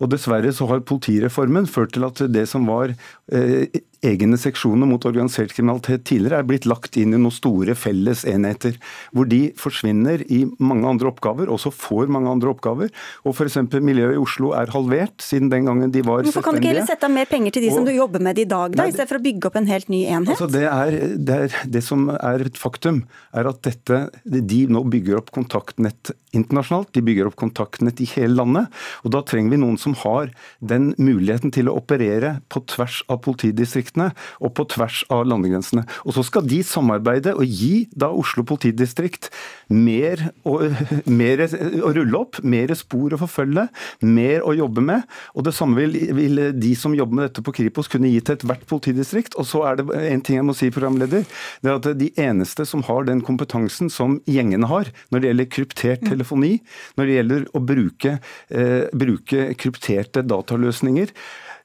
[0.01, 2.95] Og dessverre så har politireformen ført til at det som var
[3.33, 3.67] eh,
[4.05, 8.77] egne seksjoner mot organisert kriminalitet tidligere er blitt lagt inn i noen store felles enheter,
[9.17, 12.93] hvor de forsvinner i mange andre oppgaver, også får mange andre oppgaver.
[13.25, 13.59] Og f.eks.
[13.81, 16.89] miljøet i Oslo er halvert siden den gangen de var Hvorfor kan du ikke heller
[16.89, 18.95] sette av mer penger til de og, som du jobber med i dag, da, i
[18.95, 20.35] stedet for å bygge opp en helt ny enhet?
[20.37, 23.03] Altså det, er, det, er, det som er et faktum,
[23.37, 26.93] er at dette, de nå bygger opp kontaktnett internasjonalt.
[26.95, 28.73] De bygger opp kontaktnett i hele landet.
[29.05, 33.23] og Da trenger vi noen som har den muligheten til å operere på tvers av
[33.27, 35.85] politidistriktene distriktene og på tvers av landegrensene.
[36.05, 39.31] Og Så skal de samarbeide og gi da Oslo politidistrikt
[39.69, 40.61] mer å,
[41.07, 41.47] mer
[41.83, 43.69] å rulle opp, mer spor å forfølge,
[44.03, 45.03] mer å jobbe med.
[45.35, 48.37] Og Det samme vil, vil, de som jobber med dette på Kripos kunne gi til
[48.37, 49.37] ethvert politidistrikt.
[49.37, 51.25] Og så er det en ting jeg må si, programleder.
[51.63, 55.51] det er at De eneste som har den kompetansen som gjengene har når det gjelder
[55.51, 56.11] kryptert mm.
[56.11, 56.53] telefoni,
[56.97, 58.19] når det gjelder å bruke,
[58.51, 61.13] eh, bruke krypterte dataløsninger,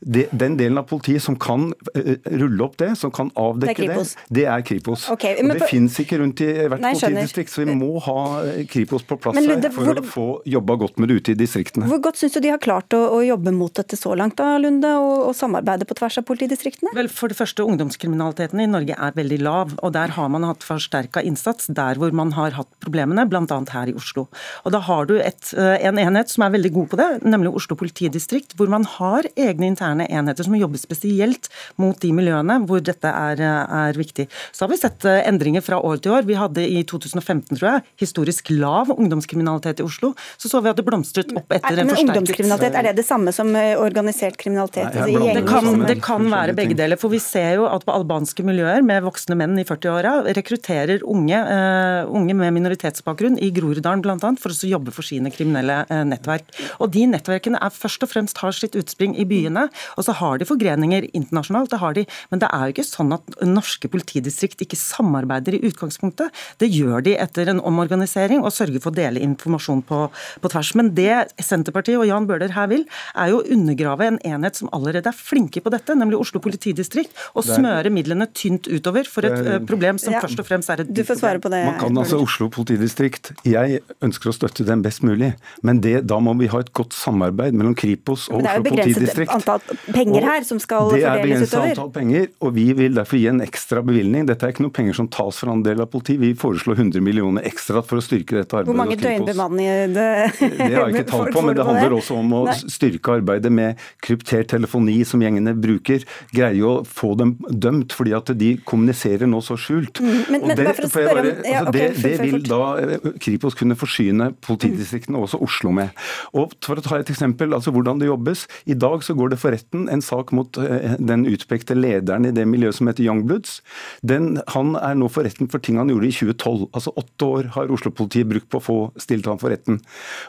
[0.02, 3.98] det, den delen av politiet som kan uh, rulle opp det, som kan avdekke det,
[3.98, 5.06] det, det er Kripos.
[5.14, 8.64] Okay, og det finnes ikke rundt i hvert nei, politidistrikt, så vi må ha eh,
[8.70, 11.38] Kripos på plass Lunde, her for hvor, å få jobba godt med det ute i
[11.38, 11.90] distriktene.
[11.92, 14.56] Hvor godt syns du de har klart å, å, jobbe mot dette så langt, da,
[14.62, 16.96] Lunde, og, og, samarbeide på tvers av politidistriktene?
[16.98, 20.66] Vel, For det første, ungdomskriminaliteten i Norge er veldig lav, og der har man hatt
[20.66, 23.46] forsterka innsats der hvor man har hatt problemene, bl.a.
[23.46, 24.26] her i Oslo.
[24.66, 27.54] Og Da har du et, eh, en enhet som er veldig god på det, nemlig
[27.62, 31.50] Oslo politidistrikt, hvor man har egne interne interne enheter som jobber spesielt
[31.80, 34.28] mot de miljøene hvor dette er, er, viktig.
[34.52, 36.26] Så har vi sett eh, endringer fra år til år.
[36.28, 40.14] Vi hadde i 2015, tror jeg, historisk lav ungdomskriminalitet i Oslo.
[40.38, 43.08] Så så vi at det blomstret opp etter er, en forsterket Ungdomskriminalitet, er det det
[43.08, 44.96] samme som eh, organisert kriminalitet?
[44.96, 47.00] Nei, altså, det, kan, det kan være begge deler.
[47.02, 51.38] For vi ser jo at på albanske miljøer med voksne menn i 40-åra rekrutterer unge,
[51.38, 54.18] uh, unge, med minoritetsbakgrunn i Groruddalen bl.a.
[54.40, 56.50] for å jobbe for sine kriminelle uh, nettverk.
[56.80, 59.68] Og de nettverkene er først og fremst har sitt utspring i byene.
[59.98, 62.06] Og så har de forgreninger internasjonalt, det har de.
[62.32, 66.34] Men det er jo ikke sånn at norske politidistrikt ikke samarbeider i utgangspunktet.
[66.62, 70.04] Det gjør de etter en omorganisering og sørger for å dele informasjon på,
[70.42, 70.74] på tvers.
[70.80, 74.72] Men det Senterpartiet og Jan Bøhler her vil, er jo å undergrave en enhet som
[74.76, 79.38] allerede er flinke på dette, nemlig Oslo politidistrikt, og smøre midlene tynt utover for et
[79.40, 80.22] er, problem som ja.
[80.24, 81.64] først og fremst er et Du får svare på det.
[81.68, 85.34] Man kan altså Oslo politidistrikt Jeg ønsker å støtte dem best mulig,
[85.66, 89.34] men det, da må vi ha et godt samarbeid mellom Kripos og Oslo politidistrikt.
[89.34, 89.62] Antall
[89.92, 91.18] penger her som skal fordeles utover?
[91.18, 94.28] Det er begrenset antall penger, og vi vil derfor gi en ekstra bevilgning.
[94.30, 96.22] Dette er ikke noe penger som tas fra en del av politiet.
[96.22, 98.72] Vi foreslår 100 millioner ekstra for å styrke dette arbeidet.
[98.72, 100.10] Hvor mange døgnbemannede det
[100.42, 103.82] Det har jeg ikke tall på, men det handler også om å styrke arbeidet med
[104.04, 106.06] kryptert telefoni som gjengene bruker.
[106.36, 110.02] Greie å få dem dømt, fordi at de kommuniserer nå så skjult.
[110.04, 114.32] Mm, men, og det, bare, ja, okay, det, det vil da eh, Kripos kunne forsyne
[114.46, 115.92] politidistriktene, også Oslo, med.
[116.38, 118.46] Og For å ta et eksempel, altså hvordan det jobbes.
[118.70, 122.26] I dag så går det for for retten en sak mot eh, den utpekte lederen
[122.26, 123.60] i det miljøet som heter Youngbloods.
[124.02, 126.70] Den, han er nå for retten for ting han gjorde i 2012.
[126.72, 129.80] Altså Åtte år har Oslo-politiet brukt på å få stilt ham for retten.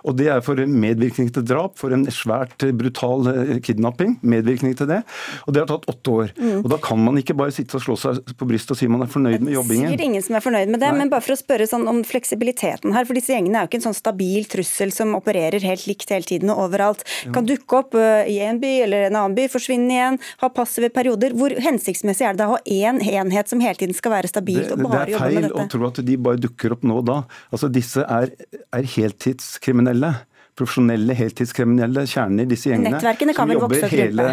[0.04, 4.18] Og Det er for medvirkning til drap, for en svært brutal eh, kidnapping.
[4.22, 5.02] Medvirkning til det.
[5.46, 6.34] Og det har tatt åtte år.
[6.38, 6.62] Mm.
[6.62, 9.04] Og Da kan man ikke bare sitte og slå seg på brystet og si man
[9.04, 9.92] er fornøyd med jobbingen.
[9.92, 11.02] Sikkert ingen som er fornøyd med det, Nei.
[11.02, 13.06] men bare for å spørre sånn om fleksibiliteten her.
[13.08, 16.26] For disse gjengene er jo ikke en sånn stabil trussel som opererer helt likt hele
[16.28, 17.04] tiden og overalt.
[17.34, 21.36] Kan dukke opp i en by eller en annen by, forsvinne igjen, ha passive perioder.
[21.38, 24.88] Hvor hensiktsmessig er det å ha én enhet som hele tiden skal være stabilt med
[24.88, 25.06] dette?
[25.12, 27.22] Det er feil å tro at de bare dukker opp nå og da.
[27.52, 28.34] Altså Disse er,
[28.72, 30.14] er heltidskriminelle
[30.58, 32.98] profesjonelle heltidskriminelle kjerner i disse gjengene
[33.32, 34.26] som jobber, hele,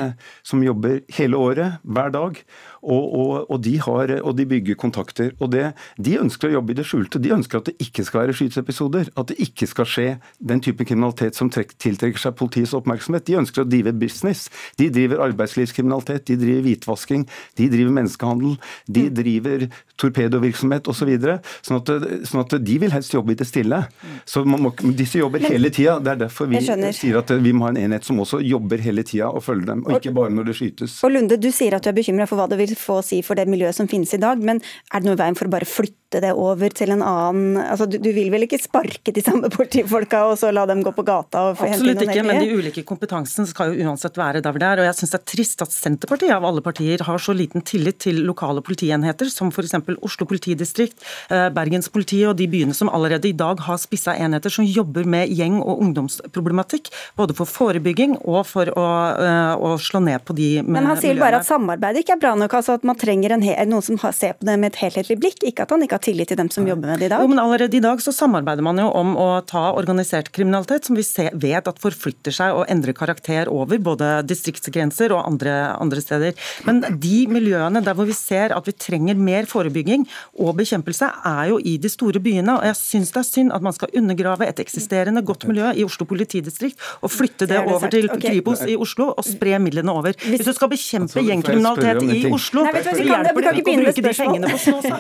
[0.44, 2.42] som jobber hele året, hver dag.
[2.82, 5.34] Og, og, og, de har, og, de bygger kontakter.
[5.40, 7.22] og det, De ønsker å jobbe i det skjulte.
[7.22, 9.12] De ønsker at det ikke skal være skyteepisoder.
[9.20, 10.08] At det ikke skal skje
[10.40, 13.28] den type kriminalitet som tiltrekker seg politiets oppmerksomhet.
[13.28, 14.48] De ønsker å drive business.
[14.80, 17.28] De driver arbeidslivskriminalitet, de driver hvitvasking,
[17.60, 19.14] de driver menneskehandel, de mm.
[19.20, 19.68] driver
[20.00, 21.12] torpedovirksomhet osv.
[21.20, 21.36] Så
[21.68, 21.92] sånn, at,
[22.30, 23.84] sånn at de vil helst jobbe i det stille.
[24.30, 25.98] Så må, Disse jobber hele tida.
[26.04, 29.04] Det er derfor vi sier at vi må ha en enhet som også jobber hele
[29.08, 30.98] tida og følger dem, og ikke bare når det skytes.
[31.06, 33.40] Og Lunde, du sier at du er bekymra for hva det vil å si for
[33.40, 34.62] det miljøet som finnes i dag, men
[34.94, 37.86] er det noe i veien for å bare flytte det over til en annen altså,
[37.86, 41.06] du, du, vil vel ikke sparke de samme politifolka og så la dem gå på
[41.06, 44.62] gata og få Absolutt ikke, men de ulike kompetansene skal jo uansett være der hvor
[44.62, 44.82] det er.
[44.82, 48.00] Og jeg syns det er trist at Senterpartiet av alle partier har så liten tillit
[48.04, 49.76] til lokale politienheter, som f.eks.
[50.06, 50.98] Oslo politidistrikt,
[51.30, 55.30] eh, Bergenspolitiet og de byene som allerede i dag har spissa enheter som jobber med
[55.30, 56.90] gjeng- og ungdomsproblematikk.
[57.20, 61.20] Både for forebygging og for å, eh, å slå ned på de Men han sier
[61.20, 62.58] bare at samarbeidet ikke er bra nok.
[62.60, 65.64] altså at man trenger en, noen som ser på det med et helhetlig blikk, ikke
[65.68, 67.24] at han ikke har tillit til dem som jobber med det i dag?
[67.24, 70.98] Jo, men Allerede i dag så samarbeider man jo om å ta organisert kriminalitet, som
[70.98, 71.06] vi
[71.40, 76.36] vet at forflytter seg og endrer karakter over både distriktsgrenser og andre, andre steder.
[76.68, 80.06] Men de miljøene der hvor vi ser at vi trenger mer forebygging
[80.40, 82.58] og bekjempelse, er jo i de store byene.
[82.60, 85.86] og Jeg syns det er synd at man skal undergrave et eksisterende godt miljø i
[85.88, 90.16] Oslo politidistrikt og flytte det, det over til Kripos i Oslo og spre midlene over.
[90.20, 93.96] Hvis du skal bekjempe altså, gjengkriminalitet i Oslo, Nei, så hjelper det ikke å bruke
[93.98, 95.00] de pengene på snåsa.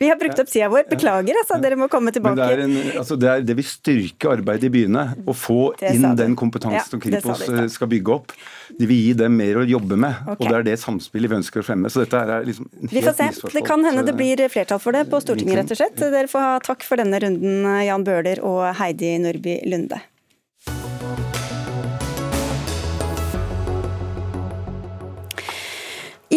[0.00, 0.86] Vi har brukt opp tida vår.
[0.90, 1.58] Beklager, altså.
[1.62, 2.36] Dere må komme tilbake.
[2.38, 5.06] Men det, en, altså, det, det vil styrke arbeidet i byene.
[5.26, 8.36] Å få inn den kompetansen som Kripos eh, skal bygge opp.
[8.78, 10.22] De vil gi dem mer å jobbe med.
[10.24, 10.38] Okay.
[10.38, 11.92] Og det er det samspillet vi ønsker å fremme.
[11.92, 13.30] Så dette er liksom Vi får se.
[13.52, 15.98] Det kan hende det blir flertall for det på Stortinget, rett og slett.
[16.02, 20.00] Dere får ha takk for denne runden, Jan Bøhler og Heidi Nordby Lunde.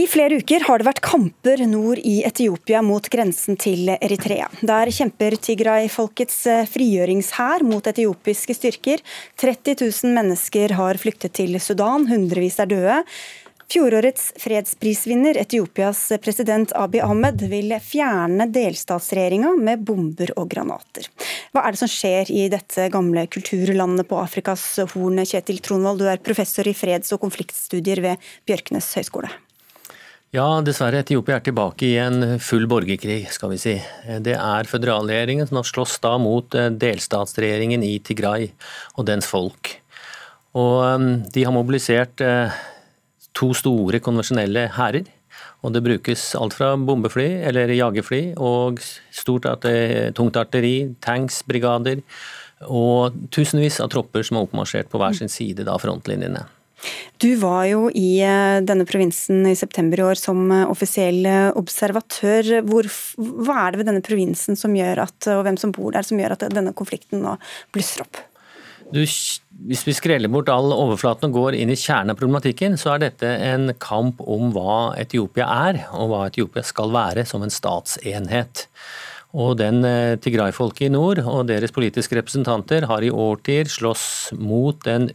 [0.06, 4.52] I flere uker har det vært kamper nord i Etiopia mot grensen til Eritrea.
[4.62, 9.02] Der kjemper Tigray-folkets eh, frigjøringshær mot etiopiske styrker.
[9.42, 13.00] 30 000 mennesker har flyktet til Sudan, hundrevis er døde.
[13.66, 21.10] Fjorårets fredsprisvinner, Etiopias president Abiy Ahmed, vil fjerne delstatsregjeringa med bomber og granater.
[21.50, 25.24] Hva er det som skjer i dette gamle kulturlandet på Afrikas Horn?
[25.26, 29.34] Kjetil Tronvold, du er professor i freds- og konfliktstudier ved Bjørknes høgskole.
[30.36, 31.00] Ja, dessverre.
[31.00, 33.76] Etiopia er tilbake i en full borgerkrig, skal vi si.
[34.26, 38.50] Det er føderalregjeringen som har slåss da mot eh, delstatsregjeringen i Tigray
[38.98, 39.72] og dens folk.
[40.60, 42.58] Og eh, de har mobilisert eh,
[43.38, 45.08] to store konvensjonelle hærer.
[45.64, 48.84] Og det brukes alt fra bombefly, eller jagerfly, og
[49.16, 49.48] stort
[50.20, 52.04] tungt arteri, tanksbrigader
[52.68, 56.44] og tusenvis av tropper som har oppmarsjert på hver sin side av frontlinjene.
[57.22, 61.50] Du var jo i eh, denne provinsen i september i år som eh, offisiell eh,
[61.56, 62.60] observatør.
[62.68, 66.06] Hvor, hva er det ved denne provinsen som gjør at, og hvem som bor der
[66.06, 67.38] som gjør at denne konflikten nå
[67.76, 68.20] blusser opp?
[68.94, 72.94] Du, hvis vi skreller bort all overflaten og går inn i kjernen av problematikken, så
[72.94, 77.54] er dette en kamp om hva Etiopia er, og hva Etiopia skal være som en
[77.54, 78.68] statsenhet.
[79.36, 79.82] Og den
[80.22, 85.10] Tigray-folket i nord og deres politiske representanter har i årtier slåss mot den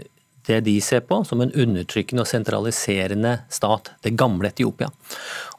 [0.48, 4.88] det de ser på som en undertrykkende og sentraliserende stat, det gamle Etiopia.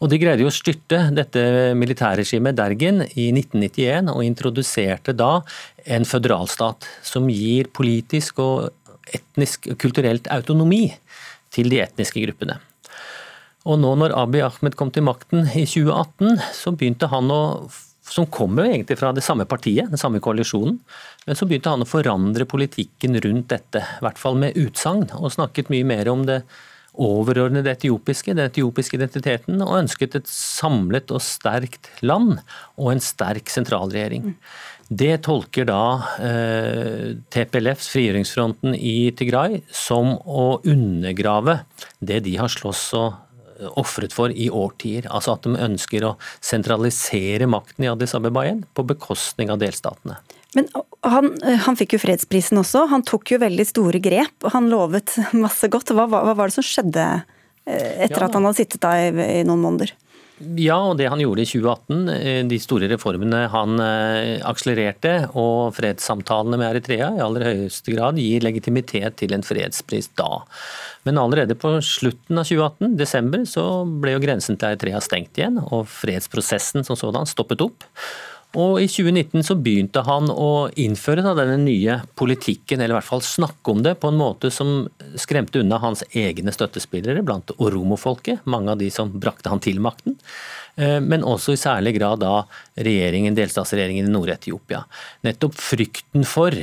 [0.02, 1.44] Og De greide jo å styrte dette
[1.78, 5.40] militærregimet Dergen i 1991, og introduserte da
[5.86, 8.72] en føderalstat som gir politisk og
[9.12, 10.88] etnisk kulturelt autonomi
[11.52, 12.60] til de etniske gruppene.
[13.70, 17.42] Og nå når Abiy Ahmed kom til makten i 2018, så begynte han å
[18.12, 20.80] som kommer egentlig fra det samme partiet, den samme koalisjonen.
[21.26, 25.32] Men så begynte han å forandre politikken rundt dette, i hvert fall med utsagn, og
[25.32, 26.42] snakket mye mer om det
[26.92, 32.42] overordnede etiopiske, den etiopiske identiteten, og ønsket et samlet og sterkt land
[32.76, 34.34] og en sterk sentralregjering.
[34.92, 35.84] Det tolker da
[36.20, 41.62] eh, TPLFs, frigjøringsfronten i Tigray, som å undergrave
[42.04, 43.14] det de har slåss og
[43.80, 45.08] ofret for i årtier.
[45.10, 50.20] Altså at de ønsker å sentralisere makten i Addis Abeba igjen, på bekostning av delstatene.
[50.56, 50.68] Men
[51.08, 51.32] han,
[51.66, 52.86] han, fikk jo fredsprisen også.
[52.92, 55.16] Han tok jo veldig store grep, og han lovet
[55.46, 55.94] masse godt.
[55.96, 58.28] Hva, hva, var det som skjedde eh, etter ja.
[58.28, 59.96] at han hadde sittet der i, i noen måneder?
[60.60, 65.76] Ja, og det han gjorde i 2018, eh, de store reformene han eh, akselererte, og
[65.78, 70.42] fredssamtalene med Eritrea i aller høyeste grad gir legitimitet til en fredspris da.
[71.08, 75.62] Men allerede på slutten av 2018, desember, så ble jo grensen til Eritrea stengt igjen,
[75.62, 77.88] og fredsprosessen som sådan stoppet opp.
[78.60, 83.08] Og I 2019 så begynte han å innføre da, denne nye politikken, eller i hvert
[83.08, 84.90] fall snakke om det, på en måte som
[85.20, 90.18] skremte unna hans egne støttespillere blant oromofolket, mange av de som brakte han til makten.
[90.76, 92.42] Eh, men også i særlig grad da
[92.76, 94.84] regjeringen, delstatsregjeringen i Nord-Etiopia.
[95.24, 96.56] Nettopp frykten for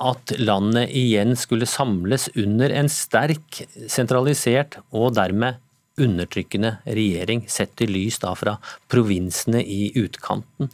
[0.00, 5.60] at landet igjen skulle samles under en sterk, sentralisert og dermed
[6.00, 8.56] undertrykkende regjering sett i lys da fra
[8.90, 10.70] provinsene i utkanten.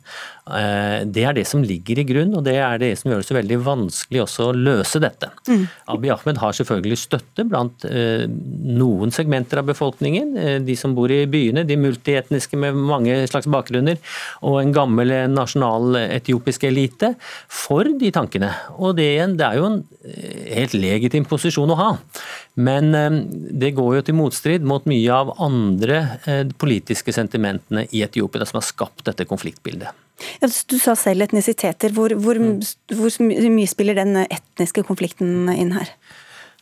[0.46, 3.28] Eh, det er det som ligger i grunn, og det er det som gjør det
[3.28, 5.30] så veldig vanskelig også å løse dette.
[5.50, 5.64] Mm.
[5.94, 10.32] Abiy Ahmed har selvfølgelig støtte blant eh, noen segmenter av befolkningen.
[10.38, 13.98] Eh, de som bor i byene, de multietniske med mange slags bakgrunner,
[14.46, 17.14] og en gammel nasjonal etiopisk elite,
[17.50, 18.52] for de tankene.
[18.78, 21.90] Og det, det er jo en helt legitim posisjon å ha.
[22.57, 22.88] Men
[23.61, 25.98] det går jo til motstrid mot mye av andre
[26.57, 29.92] politiske sentimentene i Etiopia som har skapt dette konfliktbildet.
[30.40, 31.92] Ja, du sa selv etnisiteter.
[31.92, 32.54] Hvor, hvor, mm.
[32.96, 35.92] hvor, mye spiller den etniske konflikten inn her?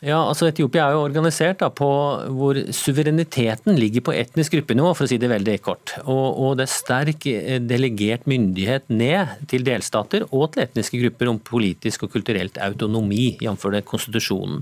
[0.05, 1.89] Ja, altså Etiopia er jo organisert da, på
[2.37, 5.95] hvor suvereniteten ligger på etnisk gruppenivå, for å si det veldig kort.
[6.03, 11.33] Og, og, det er sterk eh, delegert myndighet ned til delstater og til etniske grupper
[11.33, 13.67] om politisk og kulturelt autonomi, jf.
[13.89, 14.61] konstitusjonen.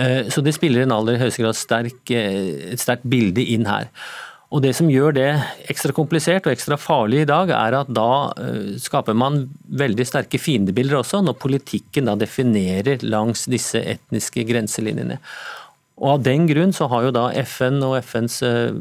[0.00, 3.92] Eh, så det spiller en aller høyeste grad sterk, eh, et sterkt bilde inn her.
[4.50, 5.28] Og Det som gjør det
[5.70, 9.44] ekstra komplisert og ekstra farlig i dag, er at da eh, skaper man
[9.78, 15.20] veldig sterke fiendebilder også, når politikken da definerer langs disse etniske grenselinjene.
[16.00, 18.72] Og Av den grunn så har jo da FN og FNs eh,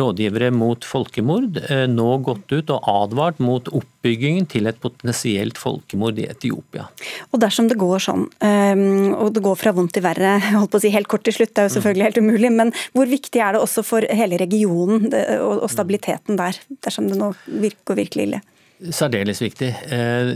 [0.00, 6.18] rådgivere mot folkemord eh, nå gått ut og advart mot oppbyggingen til et potensielt folkemord
[6.22, 6.88] i Etiopia.
[7.32, 10.80] Og dersom det går sånn, ehm, og det går fra vondt til verre, holdt på
[10.80, 13.44] å si helt kort til slutt, det er jo selvfølgelig helt umulig, men hvor viktig
[13.44, 15.12] er det også for hele regionen
[15.44, 18.46] og stabiliteten der, dersom det nå virker virkelig ille?
[18.78, 19.72] Særdeles viktig.
[19.90, 20.28] Eh,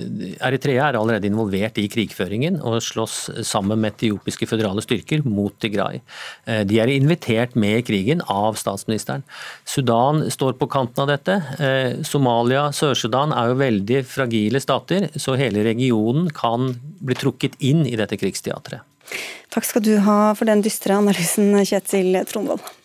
[0.43, 6.01] Eritrea er allerede involvert i krigføringen og slåss sammen med etiopiske føderale styrker mot Tigray.
[6.51, 9.23] Eh, de er invitert med i krigen av statsministeren.
[9.63, 11.39] Sudan står på kanten av dette.
[11.63, 17.87] Eh, Somalia, Sør-Sudan er jo veldig fragile stater, så hele regionen kan bli trukket inn
[17.87, 18.83] i dette krigsteatret.
[19.55, 22.82] Takk skal du ha for den dystre analysen, Kjetil Tronvold.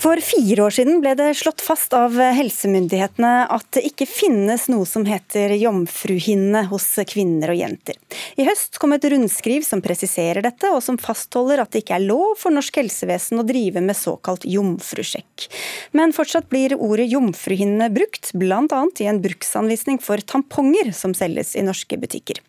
[0.00, 4.86] For fire år siden ble det slått fast av helsemyndighetene at det ikke finnes noe
[4.88, 7.98] som heter jomfruhinne hos kvinner og jenter.
[8.40, 12.06] I høst kom et rundskriv som presiserer dette, og som fastholder at det ikke er
[12.08, 15.50] lov for norsk helsevesen å drive med såkalt jomfrusjekk.
[15.92, 18.84] Men fortsatt blir ordet jomfruhinne brukt, bl.a.
[19.04, 22.40] i en bruksanvisning for tamponger som selges i norske butikker.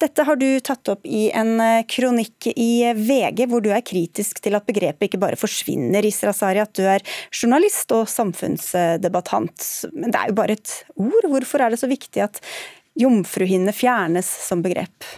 [0.00, 4.42] Dette har du tatt opp i en eh, kronikk i VG, hvor du er kritisk
[4.44, 6.04] til at begrepet ikke bare forsvinner.
[6.04, 9.68] Isra Sari, at du er journalist og samfunnsdebattant.
[9.94, 11.30] Men det er jo bare et ord.
[11.32, 12.42] Hvorfor er det så viktig at
[13.00, 15.08] jomfruhinne fjernes som begrep?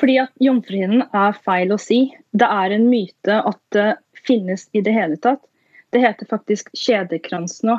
[0.00, 2.04] Fordi at jomfruhinnen er feil å si.
[2.32, 3.90] Det er en myte at det
[4.26, 5.42] finnes i det hele tatt.
[5.90, 7.76] Det heter faktisk kjedekrans nå.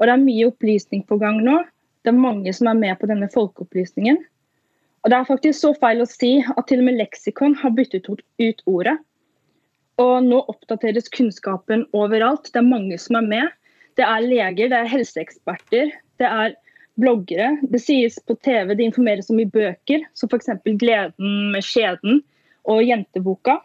[0.00, 1.60] Og det er mye opplysning på gang nå.
[2.00, 4.18] Det er mange som er med på denne folkeopplysningen.
[5.00, 8.08] Og Det er faktisk så feil å si at til og med leksikon har byttet
[8.10, 8.98] ut ordet.
[10.00, 12.50] Og nå oppdateres kunnskapen overalt.
[12.52, 13.54] Det er mange som er med.
[13.96, 15.90] Det er leger, det er helseeksperter,
[16.20, 16.54] det er
[17.00, 17.56] bloggere.
[17.72, 20.52] Det sies på TV, det informeres om i bøker, som f.eks.
[20.64, 22.22] 'Gleden med skjeden'
[22.64, 23.58] og 'Jenteboka'.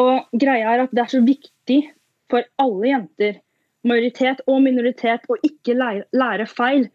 [0.00, 1.80] Og greia er at Det er så viktig
[2.30, 3.40] for alle jenter,
[3.84, 6.88] majoritet og minoritet, å ikke lære feil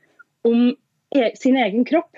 [0.43, 0.71] om
[1.15, 2.15] e-, sin egen kropp.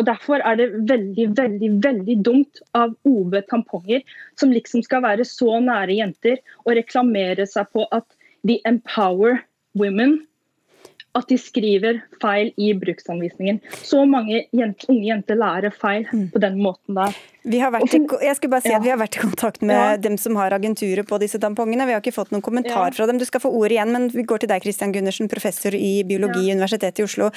[0.00, 4.00] Og Derfor er det veldig veldig, veldig dumt av OB tamponger,
[4.40, 8.06] som liksom skal være så nære jenter, og reklamere seg på at
[8.48, 9.42] de empower
[9.76, 10.22] women.
[11.14, 13.60] At de skriver feil i bruksanvisningen.
[13.82, 16.30] Så mange jenter, unge jenter lærer feil Mm.
[16.32, 17.14] på den måten der.
[17.44, 18.76] Vi har vært i, jeg skulle bare si Ja.
[18.76, 19.96] at vi har vært i kontakt med Ja.
[19.96, 21.86] dem som har agenturer på disse tampongene.
[21.86, 22.90] Vi har ikke fått noen kommentar Ja.
[22.90, 23.18] fra dem.
[23.18, 26.48] Du skal få ordet igjen, men vi går til deg, Christian Gundersen, professor i biologi
[26.48, 27.30] i Universitetet i Oslo.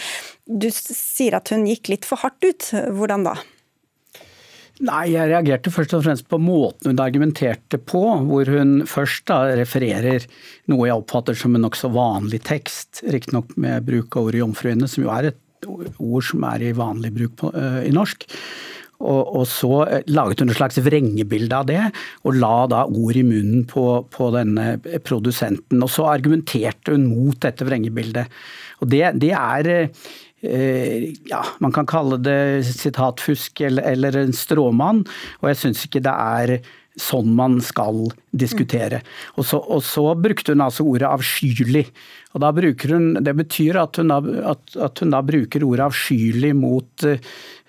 [0.47, 2.59] Du sier at hun gikk litt for hardt ut.
[2.93, 3.35] Hvordan da?
[4.81, 9.43] Nei, jeg reagerte først og fremst på måten hun argumenterte på, hvor hun først da
[9.59, 10.25] refererer
[10.71, 15.05] noe jeg oppfatter som en nokså vanlig tekst, riktignok med bruk av ordet jomfruhinne, som
[15.05, 18.25] jo er et ord som er i vanlig bruk på, uh, i norsk.
[19.03, 21.79] Og, og så eh, laget hun et slags vrengebilde av det,
[22.23, 25.81] og la da ord i munnen på, på denne produsenten.
[25.83, 28.31] Og så argumenterte hun mot dette vrengebildet.
[28.79, 30.05] Og det, det er eh,
[30.43, 35.05] ja, man kan kalle det sitatfusk eller, eller en stråmann,
[35.39, 36.57] og jeg syns ikke det er
[36.99, 39.01] sånn man skal diskutere.
[39.37, 41.85] Og så, og så brukte hun altså ordet avskyelig.
[42.33, 42.45] Og
[42.91, 44.19] hun, Det betyr at hun da,
[44.53, 47.21] at, at hun da bruker ordet avskyelig mot eh,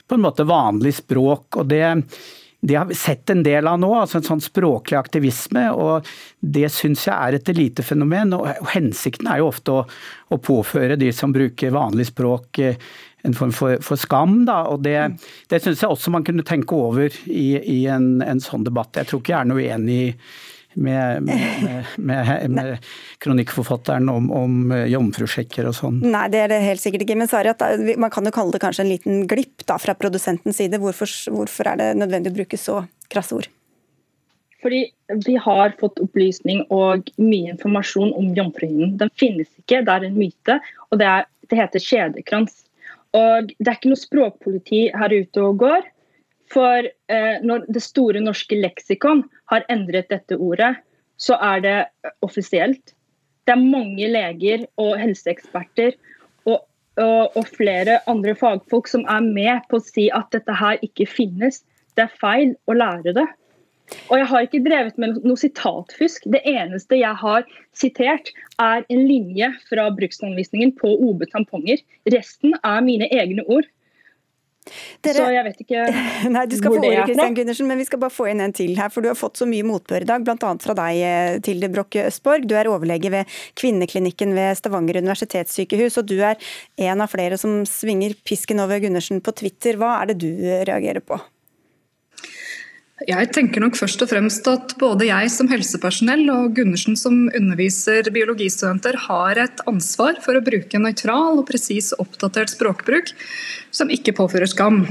[0.05, 1.57] på en måte vanlig språk.
[1.57, 1.85] og det
[2.67, 5.67] det har vi sett en del av nå, altså en sånn språklig aktivisme.
[5.77, 6.07] og
[6.41, 8.33] Det syns jeg er et elitefenomen.
[8.33, 9.83] og Hensikten er jo ofte å,
[10.33, 12.81] å påføre de som bruker vanlig språk eh,
[13.25, 14.47] en form for, for skam.
[14.49, 14.97] Da, og Det,
[15.53, 18.97] det syns jeg også man kunne tenke over i, i en, en, sånn debatt.
[18.97, 20.03] Jeg tror ikke jeg er noe enig
[20.87, 22.89] med, med, med, med
[23.25, 26.01] kronikkforfatteren om, om jomfrusjekker og sånn.
[26.05, 27.19] Nei, det er det helt sikkert ikke.
[27.23, 27.55] Men Sari,
[28.01, 30.81] man kan jo kalle det kanskje en liten glipp da, fra produsentens side.
[30.83, 33.51] Hvorfor, hvorfor er det nødvendig å bruke så krasse ord?
[34.65, 34.87] Fordi
[35.27, 38.95] vi har fått opplysning og mye informasjon om jomfruhinnen.
[39.01, 40.57] Den finnes ikke, det er en myte,
[40.89, 42.63] og det, er, det heter kjedekrans.
[43.15, 45.85] Og det er ikke noe språkpoliti her ute og går.
[46.55, 50.77] For eh, når det store norske leksikon har endret dette ordet,
[51.19, 51.79] så er det
[52.23, 52.95] offisielt.
[53.45, 55.95] Det er mange leger og helseeksperter
[56.47, 56.65] og,
[56.97, 61.09] og, og, flere andre fagfolk som er med på å si at dette her ikke
[61.11, 61.63] finnes.
[61.95, 63.27] Det er feil å lære det.
[64.09, 66.25] Og jeg har ikke drevet med noe sitatfusk.
[66.33, 67.45] Det eneste jeg har
[67.77, 68.31] sitert,
[68.63, 71.83] er en linje fra bruksanvisningen på OB tamponger.
[72.15, 73.69] Resten er mine egne ord.
[75.05, 75.81] Dere, så jeg vet ikke
[76.35, 77.37] nei, du skal hvor få det ordet, Christian fra.
[77.37, 78.93] Gundersen, men vi skal bare få inn en til her.
[78.95, 80.53] For du har fått så mye motbør i dag, bl.a.
[80.65, 82.49] fra deg, eh, Tilde Brokke Østborg.
[82.49, 86.41] Du er overlege ved Kvinneklinikken ved Stavanger universitetssykehus, og du er
[86.89, 89.77] en av flere som svinger pisken over Gundersen på Twitter.
[89.81, 91.21] Hva er det du reagerer på?
[93.03, 98.07] Jeg tenker nok først og fremst at både jeg som helsepersonell og Gundersen som underviser
[98.15, 103.11] biologistudenter har et ansvar for å bruke nøytral og presis oppdatert språkbruk
[103.75, 104.85] som ikke påfører skam.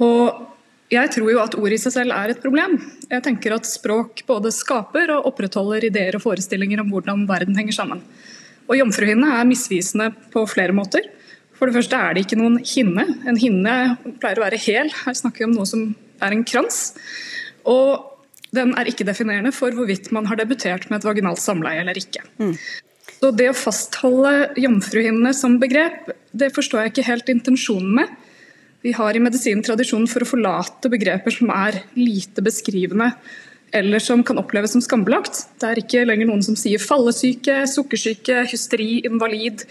[0.00, 0.40] Og
[0.88, 2.78] jeg tror jo at ord i seg selv er et problem.
[3.10, 7.76] Jeg tenker at språk både skaper og opprettholder ideer og forestillinger om hvordan verden henger
[7.76, 8.00] sammen.
[8.70, 11.04] Og jomfruhinne er misvisende på flere måter.
[11.60, 13.04] For det første er det ikke noen hinne.
[13.28, 13.76] En hinne
[14.16, 14.88] pleier å være hel.
[15.04, 15.84] Her snakker vi om noe som
[16.24, 16.90] er en krans.
[17.68, 18.10] Og
[18.54, 22.22] den er ikke definerende for hvorvidt man har debutert med et vaginalt samleie eller ikke.
[22.38, 22.54] Mm.
[23.14, 28.14] Så det å fastholde jomfruhinnene som begrep, det forstår jeg ikke helt intensjonen med.
[28.84, 33.14] Vi har i medisinen tradisjon for å forlate begreper som er lite beskrivende
[33.74, 35.40] eller som kan oppleves som skambelagt.
[35.58, 39.64] Det er ikke lenger noen som sier fallesyke, sukkersyke, hysteri, invalid.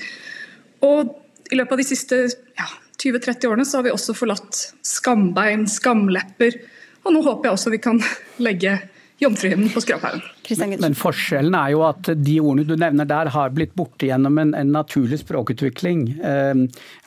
[0.83, 1.13] Og
[1.53, 2.19] i løpet av de siste
[3.03, 6.57] 20-30 årene så har vi også forlatt skambein, skamlepper.
[7.03, 7.99] Og nå håper jeg også vi kan
[8.47, 8.77] legge
[9.21, 10.23] jomfruhinnen på skraphaugen.
[10.81, 14.51] Men forskjellen er jo at de ordene du nevner der har blitt borte gjennom en,
[14.57, 16.01] en naturlig språkutvikling.
[16.19, 16.63] Eh,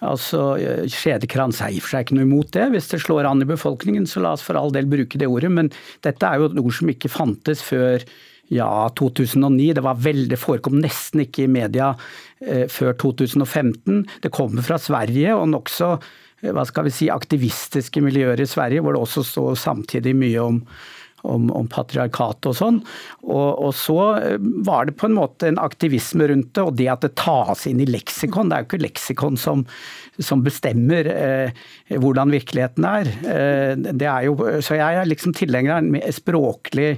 [0.06, 0.44] altså
[0.92, 2.70] Skjedekrans er i og for seg ikke noe imot det.
[2.72, 5.52] Hvis det slår an i befolkningen, så la oss for all del bruke det ordet.
[5.52, 5.72] Men
[6.06, 8.04] dette er jo et ord som ikke fantes før
[8.52, 9.72] ja, 2009.
[9.74, 11.92] Det var veldig, forekom nesten ikke i media
[12.40, 14.04] eh, før 2015.
[14.22, 15.96] Det kommer fra Sverige og nokså
[16.44, 20.60] hva skal vi si, aktivistiske miljøer i Sverige, hvor det også står samtidig mye om
[21.24, 22.80] om, om patriarkatet og sånn.
[23.26, 24.00] Og, og, så
[24.66, 27.80] var det på en måte en aktivisme rundt det, og det at det tas inn
[27.82, 28.50] i leksikon.
[28.50, 29.64] Det er jo ikke leksikon som,
[30.22, 31.64] som bestemmer eh,
[32.02, 33.10] hvordan virkeligheten er.
[33.10, 36.88] Eh, det er jo, så jeg er liksom tilhenger av en språklig,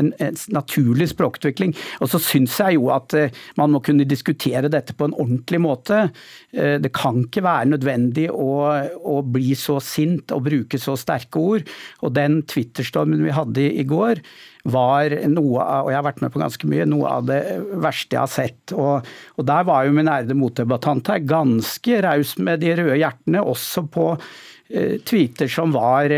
[0.00, 1.74] en, en, naturlig språkutvikling.
[2.04, 5.62] Og så syns jeg jo at eh, man må kunne diskutere dette på en ordentlig
[5.62, 6.06] måte.
[6.52, 8.50] Eh, det kan ikke være nødvendig å,
[8.96, 11.66] å, bli så sint og bruke så sterke ord.
[12.04, 14.22] Og den Twitter-stormen vi hadde i, i går,
[14.66, 17.40] var noe av, og jeg har vært med på ganske mye, noe av det
[17.82, 18.74] verste jeg har sett.
[18.74, 19.06] Og,
[19.36, 23.86] og der var jo min ærede motdebattant her ganske raus med de røde hjertene, også
[23.94, 26.10] på eh, tweeter som var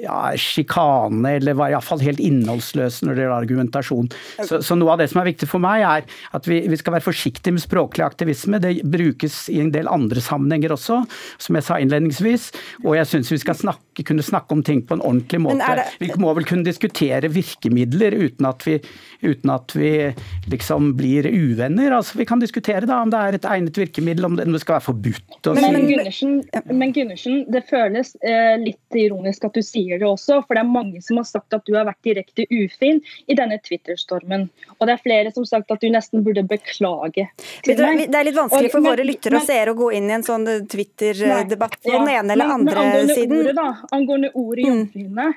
[0.00, 4.10] ja, sjikane, eller var iallfall helt innholdsløse når det gjelder argumentasjon.
[4.42, 6.96] Så, så, noe av det som er viktig for meg, er at vi, vi, skal
[6.96, 8.60] være forsiktige med språklig aktivisme.
[8.62, 11.04] Det brukes i en del andre sammenhenger også,
[11.38, 12.50] som jeg sa innledningsvis.
[12.82, 15.74] Og jeg syns vi skal snakke, kunne snakke om ting på en ordentlig måte.
[15.78, 15.84] Det...
[16.02, 18.78] Vi må vel kunne diskutere virkemidler uten at vi,
[19.22, 19.92] uten at vi
[20.50, 21.94] liksom blir uvenner.
[21.94, 24.62] Altså, vi kan diskutere da om det er et egnet virkemiddel, om det, om det
[24.64, 25.38] skal være forbudt.
[25.46, 26.34] Men, men, Gundersen,
[26.72, 30.72] men Gundersen, det føles eh, litt ironisk at du sier det også, for det er
[30.72, 34.48] mange som har sagt at du har vært direkte ufin i denne Twitter-stormen.
[34.78, 37.28] Og det er flere som har sagt at du nesten burde beklage
[37.64, 38.04] til meg.
[38.08, 40.46] Det er litt vanskelig for våre lyttere og seere å gå inn i en sånn
[40.70, 43.40] Twitter-debatt på den ene eller andre men, siden.
[43.42, 44.70] Ordet, da, angående ordet mm.
[44.70, 45.32] jomfruhinne.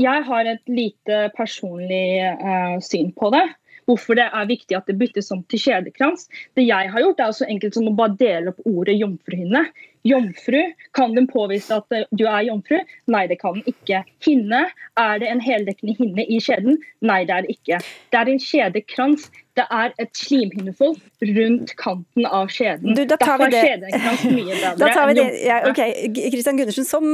[0.00, 2.04] Jeg har et lite personlig
[2.40, 3.46] uh, syn på det
[3.88, 6.28] hvorfor det er viktig at det byttes om til kjedekrans.
[6.54, 9.64] Det jeg har gjort, er så enkelt som å bare dele opp ordet jomfruhinne
[10.02, 10.62] Jomfru,
[10.96, 12.78] kan den påvise at eh, du er jomfru?
[13.12, 14.00] Nei, det kan den ikke.
[14.24, 14.62] Hinne,
[14.96, 16.78] er det en heldekkende hinne i kjeden?
[17.04, 17.80] Nei, det er det ikke.
[18.08, 19.28] Det er en kjedekrans.
[19.60, 20.98] Det er et slimhinnefold
[21.36, 22.94] rundt kanten av skjeden.
[22.96, 24.32] Du, da tar Derfor vi det.
[24.32, 25.26] mye da tar vi det.
[25.44, 26.08] Ja, okay.
[26.32, 27.04] Kristian Gundersen, som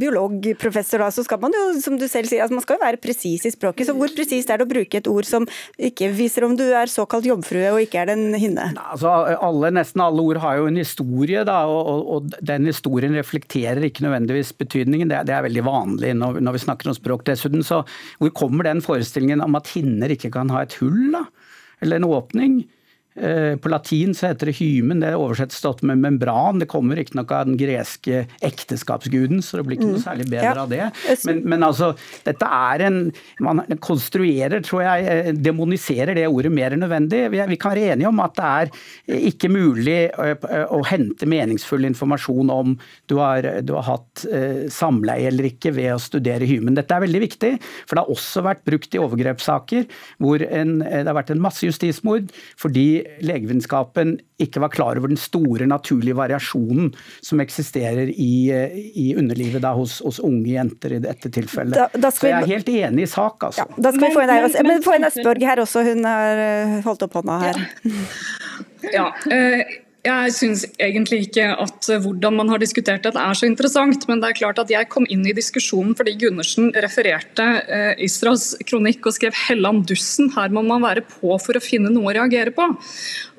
[0.00, 3.00] biologprofessor da, så skal man jo, som du selv sier, altså man skal jo være
[3.02, 3.88] presis i språket.
[3.90, 6.92] Så hvor presist er det å bruke et ord som ikke viser om du er
[6.92, 8.70] såkalt jomfrue og ikke er en hinne?
[8.80, 11.60] Altså, alle, nesten alle ord har jo en historie, da.
[11.68, 15.12] og, og den historien reflekterer ikke nødvendigvis betydningen.
[15.12, 17.26] Det, det er veldig vanlig når, når, vi snakker om språk.
[17.28, 17.82] Dessuten så
[18.20, 21.26] Hvor kommer den forestillingen om at hinner ikke kan ha et hull, da?
[21.80, 22.68] Eller en åpning?
[23.14, 26.58] Eh, på latin så heter det hymen, det oversettes stått med membran.
[26.58, 30.02] Det kommer riktignok av den greske ekteskapsguden, så det blir ikke noe mm.
[30.02, 30.64] særlig bedre ja.
[30.64, 30.88] av det.
[31.28, 31.92] Men, men, altså,
[32.26, 32.98] dette er en
[33.44, 37.20] Man konstruerer, tror jeg, eh, demoniserer det ordet mer enn nødvendig.
[37.30, 41.86] Vi, vi kan være enige om at det er eh, ikke mulig å hente meningsfull
[41.86, 42.74] informasjon om
[43.10, 44.24] du har, du har hatt
[44.72, 46.74] samleie eller ikke ved å studere hymen.
[46.76, 47.52] Dette er veldig viktig,
[47.84, 49.86] for det har også vært brukt i overgrepssaker
[50.22, 55.20] hvor en, det har vært en masse justismord fordi legevitenskapen ikke var klar over den
[55.20, 56.90] store naturlige variasjonen
[57.24, 58.34] som eksisterer i,
[58.94, 61.76] i underlivet da, hos, hos, unge jenter i dette tilfellet.
[61.76, 63.64] Da, da Så jeg er helt enig i sak, altså.
[63.64, 64.58] Ja, da skal vi få inn Eiras.
[64.66, 67.64] Men få inn Østborg her også, hun har eh, holdt opp hånda her.
[68.92, 69.64] Ja, ja
[70.04, 74.22] jeg syns egentlig ikke at eh, hvordan man har diskutert dette er så interessant, men
[74.22, 77.46] det er klart at jeg kom inn i diskusjonen fordi Gundersen refererte
[78.04, 80.32] Israels kronikk og skrev 'Helland dussen'.
[80.36, 82.68] Her må man være på for å finne noe å reagere på.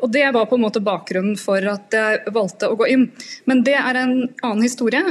[0.01, 3.09] Og Det var på en måte bakgrunnen for at jeg valgte å gå inn.
[3.45, 5.03] Men det er en annen historie.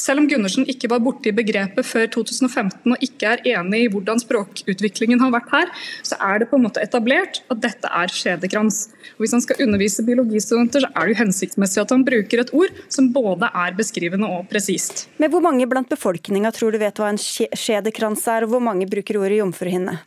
[0.00, 4.22] Selv om Gundersen ikke var borti begrepet før 2015 og ikke er enig i hvordan
[4.22, 5.72] språkutviklingen har vært her,
[6.06, 8.86] så er det på en måte etablert at dette er skjedekrans.
[9.18, 12.54] Og hvis han skal undervise biologistudenter, så er det jo hensiktsmessig at han bruker et
[12.56, 15.04] ord som både er beskrivende og presist.
[15.20, 18.88] Men hvor mange blant befolkninga tror du vet hva en skjedekrans er, og hvor mange
[18.88, 20.00] bruker ordet jomfruhinne?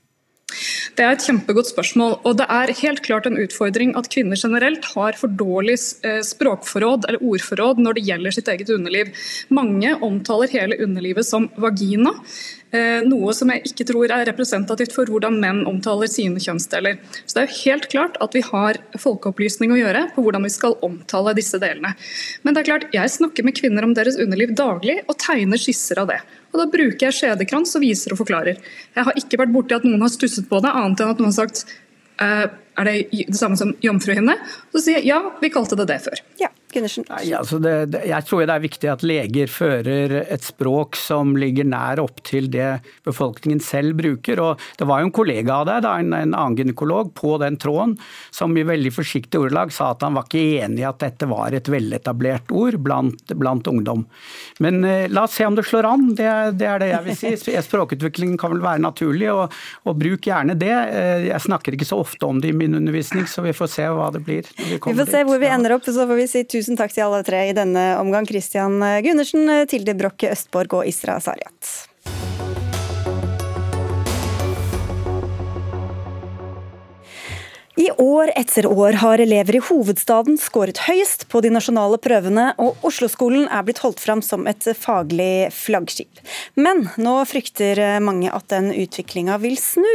[0.94, 2.20] Det er et kjempegodt spørsmål.
[2.22, 7.08] og Det er helt klart en utfordring at kvinner generelt har for dårlig eh, språkforråd
[7.10, 9.10] eller ordforråd når det gjelder sitt eget underliv.
[9.50, 12.14] Mange omtaler hele underlivet som vagina.
[12.74, 17.02] Eh, noe som jeg ikke tror er representativt for hvordan menn omtaler sine kjønnsdeler.
[17.26, 20.54] Så Det er jo helt klart at vi har folkeopplysning å gjøre på hvordan vi
[20.54, 21.96] skal omtale disse delene.
[22.44, 26.06] Men det er klart, jeg snakker med kvinner om deres underliv daglig og tegner skisser
[26.06, 26.22] av det.
[26.54, 28.60] Og Da bruker jeg skjedekrans og viser og forklarer.
[28.94, 31.32] Jeg har ikke vært borti at noen har stusset på det, annet enn at noen
[31.32, 31.66] har sagt
[32.22, 32.46] uh,
[32.80, 34.36] er det det samme som jomfruhinne?
[34.74, 36.22] Så sier jeg ja, vi kalte det det før.
[36.42, 36.50] Ja.
[36.74, 37.06] Gundersen?
[37.14, 42.22] Altså jeg tror det er viktig at leger fører et språk som ligger nær opp
[42.26, 44.42] til det befolkningen selv bruker.
[44.42, 47.96] og Det var jo en kollega av deg, en, en, annen gynekolog, på den tråden,
[48.34, 51.54] som i veldig forsiktig ordelag sa at han var ikke enig i at dette var
[51.54, 54.06] et veletablert ord blant, blant ungdom.
[54.64, 57.20] Men eh, la oss se om det slår an, det, det, er det jeg vil
[57.20, 57.58] si.
[57.70, 59.54] Språkutviklingen kan vel være naturlig, og,
[59.88, 60.74] og bruk gjerne det.
[60.74, 63.88] Eh, jeg snakker ikke så ofte om det i min undervisning, så vi får se
[63.94, 64.50] hva det blir.
[64.58, 65.30] Vi, vi, får se dit.
[65.30, 67.88] hvor vi ender opp, så får vi si tusen takk til alle tre i denne
[68.02, 68.28] omgang.
[68.30, 71.93] Christian Gundersen, Tilde Broch Østborg og Isra Sariat.
[77.76, 82.78] I år etter år har elever i hovedstaden skåret høyest på de nasjonale prøvene, og
[82.86, 86.22] Oslo-skolen er blitt holdt fram som et faglig flaggskip.
[86.54, 89.90] Men nå frykter mange at den utviklinga vil snu.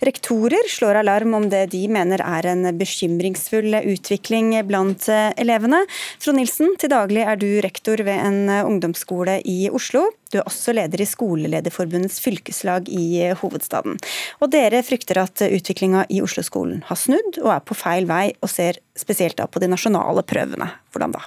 [0.00, 5.82] Rektorer slår alarm om det de mener er en bekymringsfull utvikling blant elevene.
[6.24, 10.06] Trond Nilsen, til daglig er du rektor ved en ungdomsskole i Oslo.
[10.30, 13.98] Du er også leder i Skolelederforbundets fylkeslag i hovedstaden.
[14.40, 18.52] Og dere frykter at utviklinga i Oslo-skolen har snudd og er på feil vei, og
[18.52, 20.70] ser spesielt da på de nasjonale prøvene.
[20.94, 21.26] Hvordan da?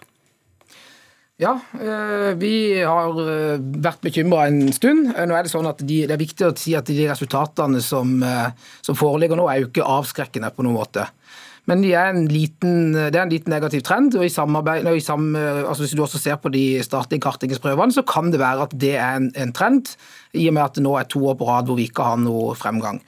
[1.42, 2.54] Ja, eh, vi
[2.86, 5.10] har eh, vært bekymra en stund.
[5.16, 7.82] Eh, nå er Det sånn at de, det er viktig å si at de resultatene
[7.82, 8.22] som,
[8.86, 11.08] som foreligger nå, er jo ikke avskrekkende på noen måte.
[11.70, 14.18] Men de er liten, det er en liten negativ trend.
[14.20, 18.04] og i samarbeid, i sam, altså Hvis du også ser på de statlige kartleggingsprøvene, så
[18.04, 19.96] kan det være at det er en, en trend,
[20.34, 22.20] i og med at det nå er to år på rad hvor vi ikke har
[22.20, 23.00] noe fremgang.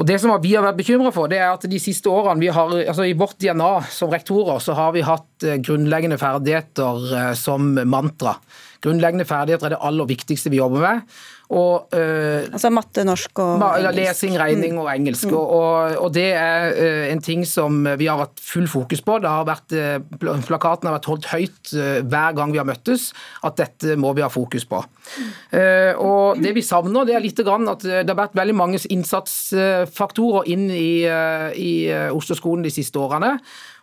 [0.00, 2.48] Og det som vi har vært bekymra for, det er at de siste årene vi
[2.48, 7.32] har, altså I vårt DNA som rektorer så har vi hatt eh, grunnleggende ferdigheter eh,
[7.36, 8.38] som mantra.
[8.80, 11.18] Grunnleggende ferdigheter er det aller viktigste vi jobber med.
[11.50, 13.96] Og, uh, altså matte, norsk og engelsk.
[13.96, 15.26] Lesing, regning og engelsk.
[15.32, 15.34] Mm.
[15.34, 19.18] Og, og, det er uh, en ting som vi har hatt full fokus på.
[19.22, 19.98] Det har vært, uh,
[20.46, 23.08] plakaten har vært holdt høyt hver gang vi har møttes,
[23.46, 24.78] at dette må vi ha fokus på.
[24.80, 30.48] og Det vi savner, det er litt grann at det har vært veldig mange innsatsfaktorer
[30.50, 31.72] inn i, i
[32.14, 33.36] Oslo-skolen de siste årene.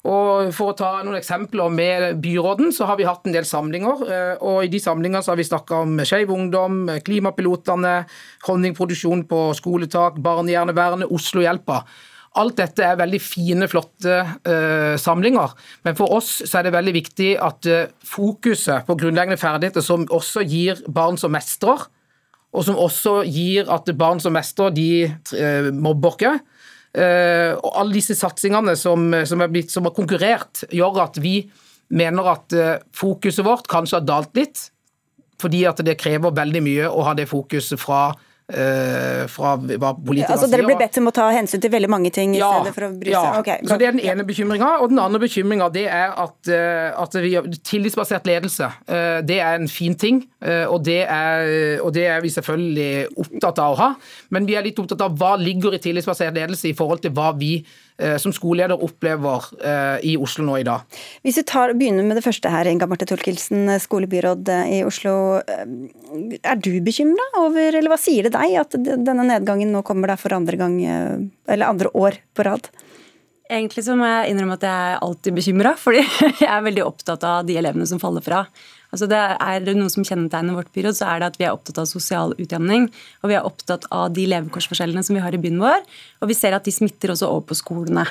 [0.06, 4.04] Og For å ta noen eksempler med byråden, så har vi hatt en del samlinger.
[4.06, 7.96] Eh, og I de samlingene så har vi snakka om Skeiv Ungdom, Klimapilotene,
[8.46, 11.82] honningproduksjon på skoletak, Barnehjernevernet, Oslohjelpa.
[12.38, 15.56] Alt dette er veldig fine, flotte uh, samlinger,
[15.88, 20.06] men for oss så er det veldig viktig at uh, fokuset på grunnleggende ferdigheter, som
[20.14, 21.88] også gir barn som mestrer,
[22.54, 26.36] og som også gir at barn som mestrer, de uh, mobber ikke,
[26.98, 31.42] og alle disse satsingene som, som, er blitt, som har konkurrert, gjør at vi
[31.94, 34.68] mener at eh, fokuset vårt kanskje har dalt litt.
[35.42, 38.10] Fordi at det krever veldig mye å ha det fokuset fra
[38.48, 42.32] fra hva politikerne altså, Dere blir bedt om å ta hensyn til veldig mange ting
[42.32, 43.26] i ja, stedet for å bry seg?
[43.28, 44.70] Ja, okay, så det er den ene bekymringa.
[44.80, 47.34] Og den andre bekymringa er at, uh, at vi,
[47.68, 50.24] tillitsbasert ledelse uh, det er en fin ting.
[50.48, 53.88] Og det, er, og, det er, vi selvfølgelig opptatt av å ha.
[54.32, 57.34] Men vi er litt opptatt av hva ligger i tillitsbasert ledelse i forhold til hva
[57.36, 57.87] vi Eh,
[58.22, 60.86] som skoleleder opplever eh, i Oslo nå i dag.
[61.26, 65.14] Hvis vi tar, begynner med det første her, Inga Marte Thorkildsen, skolebyråd eh, i Oslo.
[65.42, 70.22] Er du bekymra over, eller hva sier det deg, at denne nedgangen nå kommer der
[70.22, 70.78] for andre gang,
[71.50, 72.70] eller andre år på rad?
[73.48, 76.02] Egentlig så må jeg innrømme at jeg er alltid bekymra, fordi
[76.44, 78.44] jeg er veldig opptatt av de elevene som faller fra.
[78.96, 81.56] Altså det er det noe som kjennetegner vårt byråd, så er det at vi er
[81.56, 82.88] opptatt av sosial utjevning.
[83.24, 85.84] Og vi er opptatt av de levekårsforskjellene som vi har i byen vår.
[86.24, 88.08] Og vi ser at de smitter også over på skolene.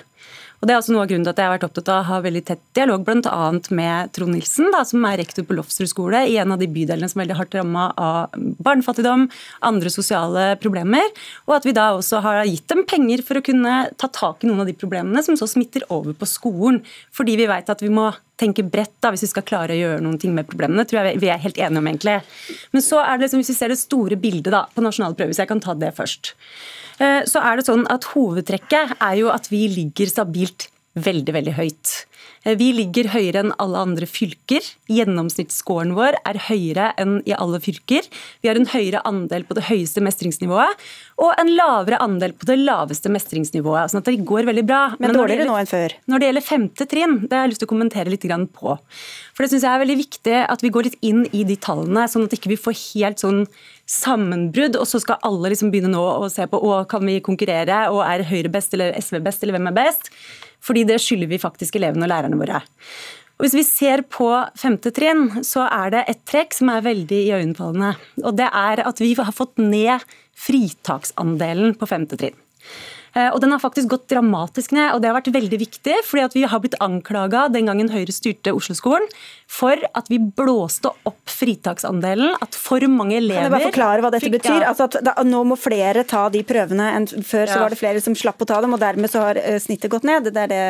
[0.60, 2.06] Og Det er også noe av grunnen til at jeg har vært opptatt av å
[2.08, 3.40] ha veldig tett dialog bl.a.
[3.76, 7.08] med Trond Nilsen, da, som er rektor på Lofsrud skole, i en av de bydelene
[7.12, 9.26] som er veldig hardt ramma av barnefattigdom,
[9.68, 11.12] andre sosiale problemer.
[11.46, 14.50] Og at vi da også har gitt dem penger for å kunne ta tak i
[14.50, 16.80] noen av de problemene som så smitter over på skolen.
[17.16, 18.08] Fordi vi vet at vi må
[18.40, 20.84] tenke bredt da, hvis vi skal klare å gjøre noen ting med problemene.
[20.88, 22.16] tror jeg vi er helt enige om egentlig.
[22.72, 25.32] Men så er det liksom, hvis vi ser det store bildet da, på nasjonale prøver,
[25.32, 26.34] hvis jeg kan ta det først.
[27.02, 31.56] Eh, så er det sånn at Hovedtrekket er jo at vi ligger stabilt veldig, veldig
[31.58, 31.94] høyt.
[32.46, 34.64] Eh, vi ligger høyere enn alle andre fylker.
[34.92, 38.06] Gjennomsnittsscoren vår er høyere enn i alle fylker.
[38.42, 40.86] Vi har en høyere andel på det høyeste mestringsnivået
[41.22, 43.90] og en lavere andel på det laveste mestringsnivået.
[43.90, 44.82] sånn at det går veldig bra.
[44.98, 45.96] Men, Men dårligere nå enn før?
[46.06, 48.78] Når det gjelder femte trinn, det har jeg lyst til å kommentere litt på.
[49.34, 52.06] For det syns jeg er veldig viktig at vi går litt inn i de tallene,
[52.08, 53.46] sånn at ikke vi ikke får helt sånn
[53.86, 57.86] sammenbrudd, og så skal alle liksom begynne nå å se på å, kan vi konkurrere,
[57.92, 60.10] og er Høyre best eller SV best, eller hvem er best?
[60.64, 62.62] Fordi det skylder vi faktisk elevene og lærerne våre.
[63.36, 67.18] Og Hvis vi ser på femte trinn, så er det et trekk som er veldig
[67.28, 67.92] iøynefallende.
[68.24, 70.04] Og det er at vi har fått ned
[70.36, 72.38] fritaksandelen på femte trinn.
[73.16, 75.96] Eh, og den har faktisk gått dramatisk ned, og det har vært veldig viktig.
[76.04, 79.06] fordi vi har blitt anklaga den gangen Høyre styrte Oslo-skolen
[79.48, 82.34] for at vi blåste opp fritaksandelen.
[82.42, 84.66] At for mange elever Kan jeg bare forklare hva dette betyr?
[84.66, 87.46] Altså at da, Nå må flere ta de prøvene enn før.
[87.46, 87.54] Ja.
[87.54, 89.92] Så var det flere som slapp å ta dem, og dermed så har eh, snittet
[89.92, 90.28] gått ned.
[90.28, 90.62] Det er det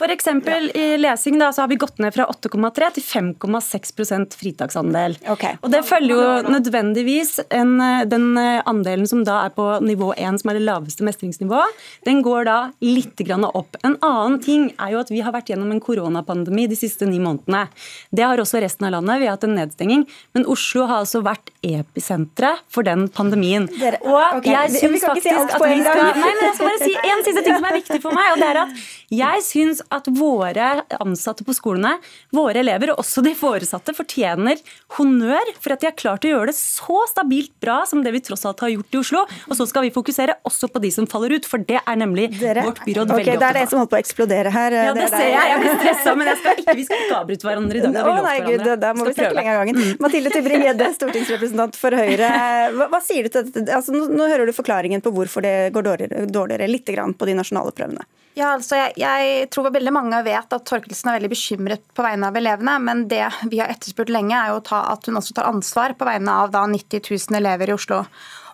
[0.00, 0.74] For eksempel ja.
[0.76, 5.16] i lesing da, så har vi gått ned fra 8,3 til 5,6 fritaksandel.
[5.36, 5.56] Okay.
[5.62, 10.42] Og det følger jo nødvendigvis en, eh, den andelen som da er på nivå 1,
[10.42, 13.76] som er det laveste mestringsnivået den går da litt opp.
[13.84, 17.18] En annen ting er jo at vi har vært gjennom en koronapandemi de siste ni
[17.22, 17.66] månedene.
[18.14, 19.20] Det har også resten av landet.
[19.20, 20.04] Vi har hatt en nedstenging.
[20.36, 23.66] Men Oslo har altså vært episenteret for den pandemien.
[23.78, 26.80] Dere, og okay, jeg syns faktisk si at vi skal Nei, men jeg skal bare
[26.84, 28.30] si en siste ting som er viktig for meg.
[28.32, 28.86] og det er at
[29.18, 30.68] Jeg syns at våre
[31.00, 31.94] ansatte på skolene,
[32.34, 34.60] våre elever og også de foresatte, fortjener
[34.98, 38.22] honnør for at de har klart å gjøre det så stabilt bra som det vi
[38.24, 39.24] tross alt har gjort i Oslo.
[39.48, 41.46] Og så skal vi fokusere også på de som faller ut.
[41.48, 43.54] for Arbeiderpartiet er nemlig Dere, vårt byråd okay, veldig opptatt av.
[43.54, 44.76] Det er det som holder på å eksplodere her.
[44.76, 45.48] Ja, det, det ser jeg.
[45.52, 47.98] Jeg blir stressa, men skal ikke, vi skal ikke avbryte hverandre i dag.
[47.98, 49.80] Å nei, gud, da må vi snakke lenge av gangen.
[49.82, 49.90] Mm.
[50.04, 52.30] Mathilde Tybring-Gjedde, stortingsrepresentant for Høyre.
[52.76, 53.66] Hva, hva, sier du til dette?
[53.76, 57.36] Altså, nå, nå, hører du forklaringen på hvorfor det går dårligere, dårligere litt på de
[57.36, 58.08] nasjonale prøvene.
[58.38, 62.30] Ja, altså jeg, jeg, tror veldig mange vet at Torkelsen er veldig bekymret på vegne
[62.30, 65.96] av elevene, men det vi har etterspurt lenge, er jo at hun også tar ansvar
[65.98, 68.04] på vegne av da 90 000 elever i Oslo.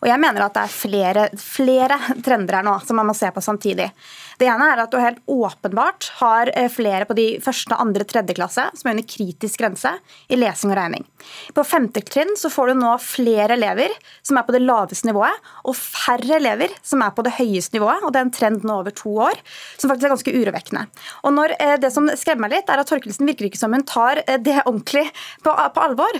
[0.04, 3.30] Og jeg mener at det er flere, flere trender her nå som man må se
[3.34, 3.90] på samtidig.
[4.38, 8.34] Det ene er at du helt åpenbart har eh, flere på de første, andre, tredje
[8.36, 9.92] klasse som er under kritisk grense
[10.32, 11.06] i lesing og regning.
[11.54, 13.94] På femte trinn så får du nå flere elever
[14.26, 18.02] som er på det laveste nivået, og færre elever som er på det høyeste nivået.
[18.02, 19.38] og Det er en trend nå over to år
[19.76, 20.84] som faktisk er ganske urovekkende.
[21.22, 23.86] Og når eh, Det som skremmer meg litt, er at Torkelsen virker ikke som hun
[23.88, 25.06] tar eh, det ordentlig
[25.44, 26.16] på, på alvor.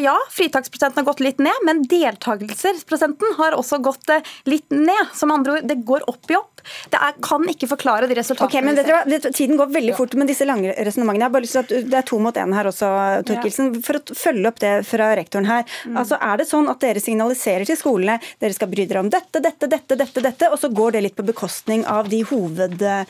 [0.00, 4.10] Ja, fritaksprosenten har gått litt ned, men deltakelsesprosenten har også gått
[4.48, 5.12] litt ned.
[5.16, 6.56] Som andre ord, det går opp i opp.
[6.90, 10.14] Det er, kan ikke forklare de resultatene okay, men vet dere, Tiden går veldig fort
[10.18, 11.22] med disse lange resonnementene.
[11.24, 12.86] Jeg har bare lyst til at Det er to mot én her også,
[13.28, 13.66] Torkelsen.
[13.86, 15.62] For å følge opp det fra rektoren her.
[15.86, 15.96] Mm.
[16.02, 19.38] Altså, Er det sånn at dere signaliserer til skolene dere skal bry dere om dette,
[19.42, 23.04] dette, dette, dette, dette, og så går det litt på bekostning av de hovedtrekkene?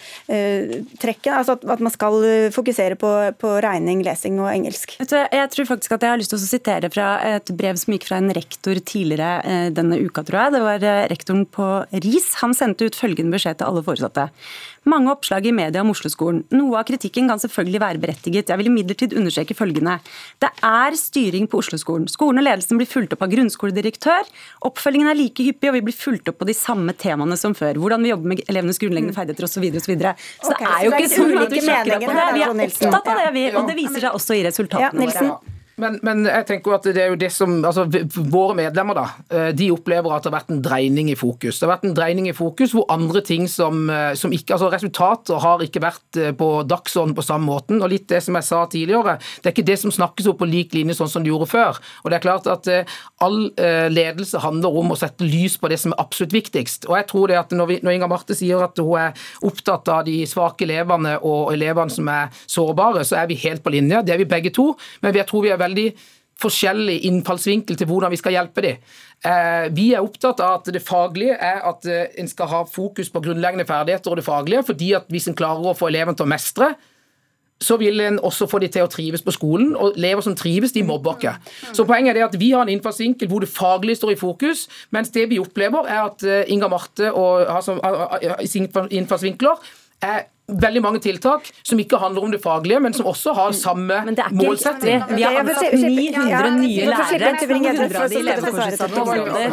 [1.32, 2.14] Uh, altså at, man skal
[2.54, 4.96] fokusere på, på, regning, lesing og engelsk?
[5.00, 8.08] Jeg tror faktisk at jeg har lyst til å sitere fra et brev som gikk
[8.08, 10.54] fra en rektor tidligere uh, denne uka, tror jeg.
[10.56, 11.66] Det var uh, rektoren på
[12.04, 12.28] RIS.
[12.42, 14.28] Han sendte ut følgende beskjed til alle foresatte.
[14.86, 16.44] Mange oppslag i media om Oslo-skolen.
[16.54, 18.52] Noe av kritikken kan selvfølgelig være berettiget.
[18.52, 19.96] Jeg vil imidlertid understreke følgende.
[20.42, 22.06] Det er styring på Oslo-skolen.
[22.12, 24.30] Skolen og ledelsen blir fulgt opp av grunnskoledirektør.
[24.68, 27.82] Oppfølgingen er like hyppig, og vi blir fulgt opp på de samme temaene som før.
[27.82, 29.20] Hvordan vi jobber med elevenes grunnleggende mm.
[29.20, 29.66] ferdigheter osv.
[29.76, 32.16] Så, videre, og så, så det er jo ikke sånn at vi sjekker opp på
[32.16, 32.30] det.
[32.36, 33.46] Vi er opptatt av det, vi.
[33.52, 35.55] Og det viser seg også i resultatene våre.
[35.76, 37.82] Men, men, jeg tenker jo at det er jo det som, altså
[38.32, 41.58] Våre medlemmer da, eh, de opplever at det har vært en dreining i fokus.
[41.58, 44.70] Det har vært en dreining i fokus hvor andre ting som, eh, som ikke, altså
[44.72, 47.82] Resultater har ikke vært eh, på dagsorden på samme måten.
[47.84, 50.48] og litt det som jeg sa tidligere, Det er ikke det som snakkes opp på
[50.48, 51.76] lik linje sånn som det gjorde før.
[52.04, 52.72] og det er klart at
[53.20, 53.52] All
[53.92, 56.88] ledelse handler om å sette lys på det som er absolutt viktigst.
[56.88, 59.12] og jeg tror det at Når, vi, når Inga Marte sier at hun er
[59.42, 63.70] opptatt av de svake elevene og elevene som er sårbare, så er vi helt på
[63.76, 64.02] linje.
[64.02, 64.74] Det er vi begge to.
[65.02, 65.90] men jeg tror vi er veldig
[66.40, 68.82] forskjellig innfallsvinkel til hvordan vi skal hjelpe dem.
[69.24, 73.08] Eh, vi er opptatt av at det faglige er at eh, en skal ha fokus
[73.12, 76.26] på grunnleggende ferdigheter og det faglige, fordi at hvis en klarer å få eleven til
[76.26, 76.74] å mestre,
[77.56, 79.70] så vil en også få de til å trives på skolen.
[79.80, 81.32] Og elever som trives, de mobber ikke.
[81.72, 84.66] Så poenget er det at vi har en innfallsvinkel hvor det faglige står i fokus,
[84.92, 87.78] mens det vi opplever, er at eh, Inga Marte og altså,
[88.92, 89.72] innfallsvinkler
[90.04, 93.98] er veldig mange tiltak som ikke handler om det faglige, men som også har samme
[94.30, 95.02] målsetting.
[95.10, 97.32] Vi har ansatt 900 nye lærere.
[97.40, 99.46] 200 av de levekårsutsatte områder.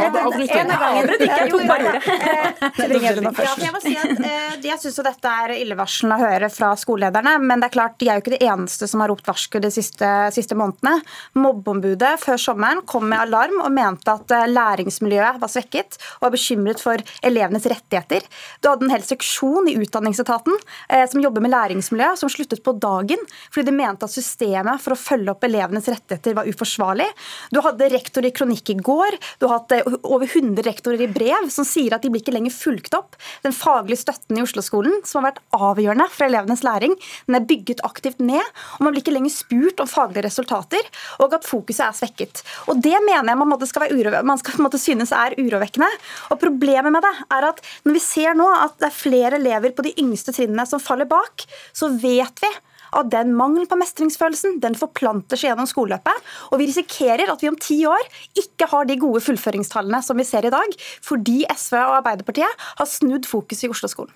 [4.64, 8.20] Jeg syns dette er illevarslende å høre fra skolelederne, men det er klart de er
[8.20, 10.96] jo ikke det eneste som har ropt varsku de siste, siste månedene.
[11.40, 16.36] Mobbeombudet før sommeren kom med alarm og mente at eh, læringsmiljøet var svekket, og var
[16.38, 18.22] bekymret for elevenes rettigheter.
[18.62, 22.76] Du hadde en hel seksjon i Utdanningsetaten Eh, som jobber med læringsmiljø, som sluttet på
[22.82, 23.22] dagen
[23.54, 27.08] fordi de mente at systemet for å følge opp elevenes rettigheter var uforsvarlig.
[27.54, 31.10] Du hadde rektor i kronikk i går, du har hatt eh, over 100 rektorer i
[31.12, 33.18] brev som sier at de blir ikke lenger fulgt opp.
[33.46, 36.96] Den faglige støtten i Oslo-skolen, som har vært avgjørende for elevenes læring,
[37.28, 38.44] den er bygget aktivt ned.
[38.78, 40.90] og Man blir ikke lenger spurt om faglige resultater,
[41.24, 42.44] og at fokuset er svekket.
[42.72, 45.90] Og Det mener jeg man, skal være man skal måtte synes er urovekkende.
[46.34, 49.74] Og Problemet med det er at når vi ser nå at det er flere elever
[49.76, 51.46] på de yngste trinnene som faller bak,
[51.76, 52.52] så vet vi
[52.94, 56.32] at den mangelen på mestringsfølelsen den forplanter seg gjennom skoleløpet.
[56.52, 58.04] Og vi risikerer at vi om ti år
[58.40, 62.90] ikke har de gode fullføringstallene som vi ser i dag, fordi SV og Arbeiderpartiet har
[62.90, 64.14] snudd fokus i Oslo-skolen.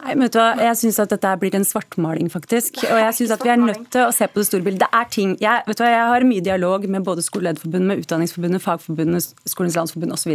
[0.00, 0.54] Nei, vet du hva?
[0.56, 2.78] Jeg syns at dette blir en svartmaling, faktisk.
[2.88, 4.86] Og jeg syns at vi er nødt til å se på det store bildet.
[4.86, 5.90] Det er ting Jeg, vet du hva?
[5.92, 10.32] jeg har mye dialog med både Skolelederforbundet, med Utdanningsforbundet, Fagforbundet, Skolens landsforbund osv.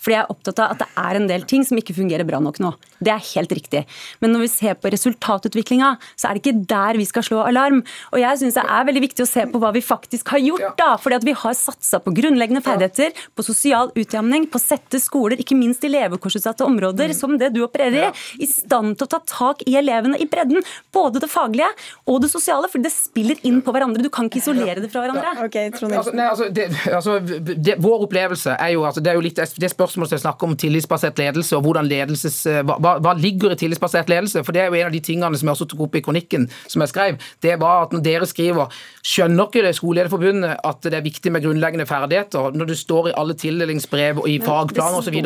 [0.00, 2.40] Fordi jeg er opptatt av at det er en del ting som ikke fungerer bra
[2.40, 2.72] nok nå.
[3.04, 3.84] Det er helt riktig.
[4.24, 7.82] Men når vi ser på resultatutviklinga, så er det ikke der vi skal slå alarm.
[8.14, 10.78] Og jeg syns det er veldig viktig å se på hva vi faktisk har gjort,
[10.80, 10.94] da.
[11.00, 15.44] Fordi at vi har satsa på grunnleggende ferdigheter, på sosial utjamning, på å sette skoler,
[15.44, 17.18] ikke minst i levekårsutsatte områder, mm.
[17.18, 20.64] som det du opererer i, i stand til å ta tak i elevene i bredden.
[20.94, 21.70] Både det faglige
[22.10, 24.04] og det sosiale, for det spiller inn på hverandre.
[24.04, 25.34] Du kan ikke isolere det fra hverandre.
[25.46, 29.24] Okay, altså, nei, altså, det, altså, det, vår opplevelse er jo, altså, det er jo
[29.24, 33.54] litt det spørsmålet som jeg snakker om tillitsbasert ledelse, og hvordan ledelses, hva, hva, ligger
[33.54, 34.44] i tillitsbasert ledelse?
[34.44, 36.48] For Det er jo en av de tingene som jeg også tok opp i kronikken
[36.66, 37.20] som jeg skrev.
[37.44, 38.72] Det var at når dere skriver
[39.04, 43.14] skjønner ikke det Skolelederforbundet at det er viktig med grunnleggende ferdigheter, når det står i
[43.20, 45.18] alle tildelingsbrev og i fagplaner osv.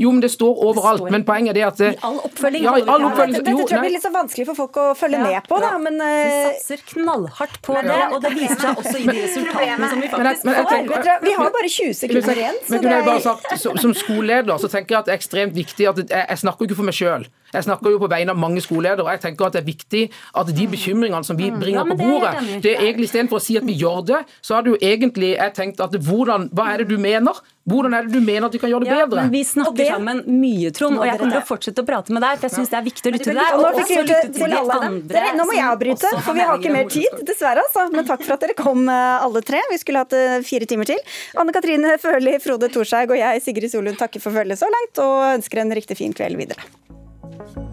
[0.00, 1.10] Jo, men det står overalt.
[1.12, 2.64] Men poenget er det at I all oppfølging.
[2.64, 3.36] Ja, i all oppfølging.
[3.36, 5.30] Dette, tror jeg blir litt så vanskelig for folk å følge ja.
[5.30, 8.94] med på, da, men Vi eh, satser knallhardt på det, og det viser seg også
[9.00, 11.10] i de resultatene som vi faktisk får.
[11.24, 12.60] Vi har bare 20 sekunder igjen.
[12.68, 15.90] Men kunne jeg bare sagt, Som skoleleder så tenker jeg at det er ekstremt viktig
[15.90, 17.26] at jeg, jeg snakker ikke for meg sjøl.
[17.54, 19.06] Jeg snakker jo på vegne av mange skoleledere.
[19.06, 20.02] og jeg tenker at Det er viktig
[20.42, 23.56] at de bekymringene som vi bringer ja, på bordet det er egentlig Istedenfor å si
[23.58, 26.88] at vi gjør det, så har du egentlig jeg tenkt at hvordan, hva er det
[26.90, 27.38] du mener?
[27.66, 29.24] Hvordan er det du mener at vi kan gjøre det ja, bedre?
[29.26, 32.14] Men Vi snakker det, sammen mye, Trond, og jeg kommer til å fortsette å prate
[32.14, 32.38] med deg.
[32.38, 33.56] for jeg synes det er viktig å lytte til deg.
[33.56, 33.72] Og nå,
[34.12, 34.78] lytte til alle.
[35.10, 37.66] Dere, nå må jeg avbryte, for vi har ikke mer tid, dessverre.
[37.66, 37.88] altså.
[37.90, 39.64] Men takk for at dere kom, eh, alle tre.
[39.72, 41.02] Vi skulle hatt eh, fire timer til.
[41.42, 45.16] Anne Katrine Førli, Frode Thorshaug og jeg, Sigrid Solund, takker for følget så langt, og
[45.34, 47.65] ønsker en riktig fin kveld videre.